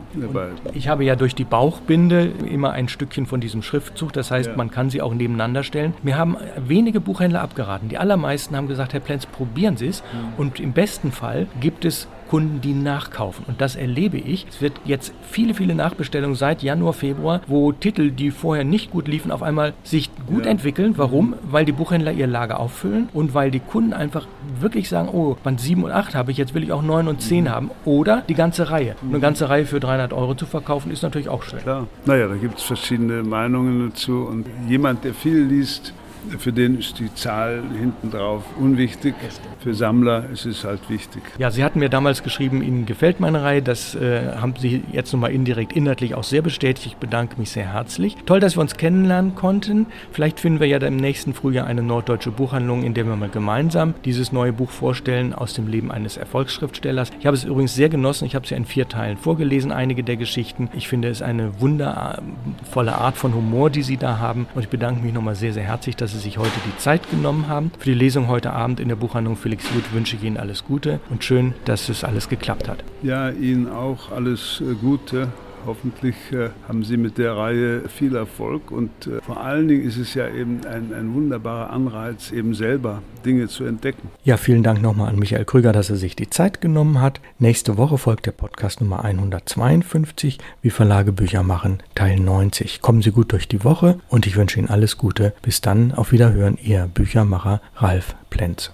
ich 0.74 0.88
habe 0.88 1.04
ja 1.04 1.16
durch 1.16 1.34
die 1.34 1.44
Bauchbinde 1.44 2.32
immer 2.50 2.72
ein 2.72 2.88
Stückchen 2.88 3.26
von 3.26 3.40
diesem 3.40 3.49
diesem 3.50 3.62
Schriftzug. 3.62 4.12
Das 4.12 4.30
heißt, 4.30 4.50
ja. 4.50 4.56
man 4.56 4.70
kann 4.70 4.90
sie 4.90 5.02
auch 5.02 5.14
nebeneinander 5.14 5.62
stellen. 5.62 5.94
Mir 6.02 6.16
haben 6.16 6.36
wenige 6.56 7.00
Buchhändler 7.00 7.42
abgeraten. 7.42 7.88
Die 7.88 7.98
allermeisten 7.98 8.56
haben 8.56 8.68
gesagt, 8.68 8.92
Herr 8.92 9.00
Plenz, 9.00 9.26
probieren 9.26 9.76
Sie 9.76 9.88
es. 9.88 10.02
Mhm. 10.02 10.32
Und 10.38 10.60
im 10.60 10.72
besten 10.72 11.12
Fall 11.12 11.46
gibt 11.60 11.84
es 11.84 12.08
Kunden, 12.30 12.60
die 12.60 12.74
nachkaufen. 12.74 13.44
Und 13.48 13.60
das 13.60 13.74
erlebe 13.74 14.16
ich. 14.16 14.46
Es 14.48 14.62
wird 14.62 14.74
jetzt 14.84 15.12
viele, 15.28 15.52
viele 15.52 15.74
Nachbestellungen 15.74 16.36
seit 16.36 16.62
Januar, 16.62 16.92
Februar, 16.92 17.40
wo 17.48 17.72
Titel, 17.72 18.12
die 18.12 18.30
vorher 18.30 18.62
nicht 18.62 18.92
gut 18.92 19.08
liefen, 19.08 19.32
auf 19.32 19.42
einmal 19.42 19.74
sich 19.82 20.10
gut 20.28 20.44
ja. 20.44 20.52
entwickeln. 20.52 20.94
Warum? 20.96 21.34
Weil 21.42 21.64
die 21.64 21.72
Buchhändler 21.72 22.12
ihr 22.12 22.28
Lager 22.28 22.60
auffüllen 22.60 23.08
und 23.12 23.34
weil 23.34 23.50
die 23.50 23.58
Kunden 23.58 23.92
einfach 23.92 24.28
wirklich 24.60 24.88
sagen, 24.88 25.08
oh, 25.08 25.36
Band 25.42 25.60
7 25.60 25.82
und 25.82 25.90
8 25.90 26.14
habe 26.14 26.30
ich, 26.30 26.36
jetzt 26.36 26.54
will 26.54 26.62
ich 26.62 26.70
auch 26.70 26.82
9 26.82 27.08
und 27.08 27.20
10 27.20 27.44
mhm. 27.44 27.48
haben. 27.48 27.70
Oder 27.84 28.22
die 28.28 28.34
ganze 28.34 28.70
Reihe. 28.70 28.94
Mhm. 29.02 29.08
Eine 29.08 29.20
ganze 29.20 29.48
Reihe 29.48 29.66
für 29.66 29.80
300 29.80 30.12
Euro 30.12 30.36
zu 30.36 30.46
verkaufen, 30.46 30.92
ist 30.92 31.02
natürlich 31.02 31.28
auch 31.28 31.42
schwer. 31.42 31.62
Klar. 31.62 31.88
Naja, 32.04 32.28
da 32.28 32.36
gibt 32.36 32.58
es 32.58 32.62
verschiedene 32.62 33.24
Meinungen 33.24 33.90
dazu. 33.90 34.28
Und 34.30 34.46
jemand, 34.68 35.02
der 35.02 35.14
viel 35.14 35.40
liest, 35.42 35.94
für 36.38 36.52
den 36.52 36.78
ist 36.78 36.98
die 36.98 37.12
Zahl 37.14 37.62
hinten 37.78 38.10
drauf 38.10 38.44
unwichtig. 38.58 39.14
Für 39.62 39.74
Sammler 39.74 40.24
ist 40.32 40.46
es 40.46 40.64
halt 40.64 40.88
wichtig. 40.88 41.22
Ja, 41.38 41.50
Sie 41.50 41.62
hatten 41.64 41.80
mir 41.80 41.88
damals 41.88 42.22
geschrieben, 42.22 42.62
Ihnen 42.62 42.86
gefällt 42.86 43.20
meine 43.20 43.42
Reihe. 43.42 43.62
Das 43.62 43.94
äh, 43.94 44.34
haben 44.36 44.54
Sie 44.58 44.82
jetzt 44.92 45.12
nochmal 45.12 45.32
indirekt 45.32 45.72
inhaltlich 45.72 46.14
auch 46.14 46.24
sehr 46.24 46.42
bestätigt. 46.42 46.86
Ich 46.86 46.96
bedanke 46.96 47.38
mich 47.38 47.50
sehr 47.50 47.72
herzlich. 47.72 48.16
Toll, 48.26 48.40
dass 48.40 48.56
wir 48.56 48.60
uns 48.60 48.76
kennenlernen 48.76 49.34
konnten. 49.34 49.86
Vielleicht 50.12 50.40
finden 50.40 50.60
wir 50.60 50.66
ja 50.66 50.78
im 50.78 50.96
nächsten 50.96 51.34
Frühjahr 51.34 51.66
eine 51.66 51.82
norddeutsche 51.82 52.30
Buchhandlung, 52.30 52.84
in 52.84 52.94
der 52.94 53.06
wir 53.06 53.16
mal 53.16 53.28
gemeinsam 53.28 53.94
dieses 54.04 54.32
neue 54.32 54.52
Buch 54.52 54.70
vorstellen 54.70 55.34
aus 55.34 55.54
dem 55.54 55.68
Leben 55.68 55.90
eines 55.90 56.16
Erfolgsschriftstellers. 56.16 57.10
Ich 57.18 57.26
habe 57.26 57.36
es 57.36 57.44
übrigens 57.44 57.74
sehr 57.74 57.88
genossen. 57.88 58.24
Ich 58.24 58.34
habe 58.34 58.44
es 58.44 58.50
ja 58.50 58.56
in 58.56 58.64
vier 58.64 58.88
Teilen 58.88 59.18
vorgelesen, 59.18 59.72
einige 59.72 60.02
der 60.02 60.16
Geschichten. 60.16 60.70
Ich 60.72 60.88
finde 60.88 61.08
es 61.08 61.22
eine 61.22 61.60
wundervolle 61.60 62.94
Art 62.94 63.16
von 63.16 63.34
Humor, 63.34 63.70
die 63.70 63.82
Sie 63.82 63.96
da 63.96 64.18
haben. 64.18 64.46
Und 64.54 64.62
ich 64.62 64.68
bedanke 64.68 65.02
mich 65.02 65.12
nochmal 65.12 65.34
sehr, 65.34 65.52
sehr 65.52 65.64
herzlich, 65.64 65.96
dass 65.96 66.09
dass 66.10 66.22
Sie 66.22 66.28
sich 66.28 66.38
heute 66.38 66.50
die 66.66 66.76
Zeit 66.78 67.08
genommen 67.08 67.46
haben. 67.46 67.70
Für 67.78 67.90
die 67.90 67.94
Lesung 67.94 68.26
heute 68.26 68.52
Abend 68.52 68.80
in 68.80 68.88
der 68.88 68.96
Buchhandlung 68.96 69.36
Felix 69.36 69.64
Jud 69.72 69.92
wünsche 69.92 70.16
ich 70.16 70.24
Ihnen 70.24 70.38
alles 70.38 70.64
Gute 70.64 70.98
und 71.08 71.22
schön, 71.22 71.54
dass 71.66 71.88
es 71.88 72.02
alles 72.02 72.28
geklappt 72.28 72.68
hat. 72.68 72.82
Ja, 73.00 73.30
Ihnen 73.30 73.68
auch 73.68 74.10
alles 74.10 74.60
äh, 74.60 74.74
Gute. 74.74 75.28
Hoffentlich 75.66 76.16
äh, 76.32 76.50
haben 76.66 76.82
Sie 76.84 76.96
mit 76.96 77.18
der 77.18 77.36
Reihe 77.36 77.88
viel 77.88 78.16
Erfolg 78.16 78.70
und 78.70 78.90
äh, 79.06 79.20
vor 79.20 79.40
allen 79.40 79.68
Dingen 79.68 79.86
ist 79.86 79.98
es 79.98 80.14
ja 80.14 80.28
eben 80.28 80.60
ein, 80.66 80.92
ein 80.94 81.14
wunderbarer 81.14 81.70
Anreiz, 81.70 82.30
eben 82.32 82.54
selber 82.54 83.02
Dinge 83.24 83.48
zu 83.48 83.64
entdecken. 83.64 84.08
Ja, 84.24 84.36
vielen 84.36 84.62
Dank 84.62 84.80
nochmal 84.80 85.08
an 85.08 85.18
Michael 85.18 85.44
Krüger, 85.44 85.72
dass 85.72 85.90
er 85.90 85.96
sich 85.96 86.16
die 86.16 86.30
Zeit 86.30 86.60
genommen 86.60 87.00
hat. 87.00 87.20
Nächste 87.38 87.76
Woche 87.76 87.98
folgt 87.98 88.26
der 88.26 88.32
Podcast 88.32 88.80
Nummer 88.80 89.04
152, 89.04 90.38
wie 90.62 90.70
Verlage 90.70 91.12
Bücher 91.12 91.42
machen, 91.42 91.78
Teil 91.94 92.18
90. 92.18 92.80
Kommen 92.80 93.02
Sie 93.02 93.10
gut 93.12 93.32
durch 93.32 93.48
die 93.48 93.64
Woche 93.64 93.98
und 94.08 94.26
ich 94.26 94.36
wünsche 94.36 94.58
Ihnen 94.58 94.68
alles 94.68 94.98
Gute. 94.98 95.34
Bis 95.42 95.60
dann, 95.60 95.92
auf 95.92 96.12
Wiederhören, 96.12 96.58
Ihr 96.62 96.88
Büchermacher 96.92 97.60
Ralf 97.76 98.14
Plenz. 98.30 98.72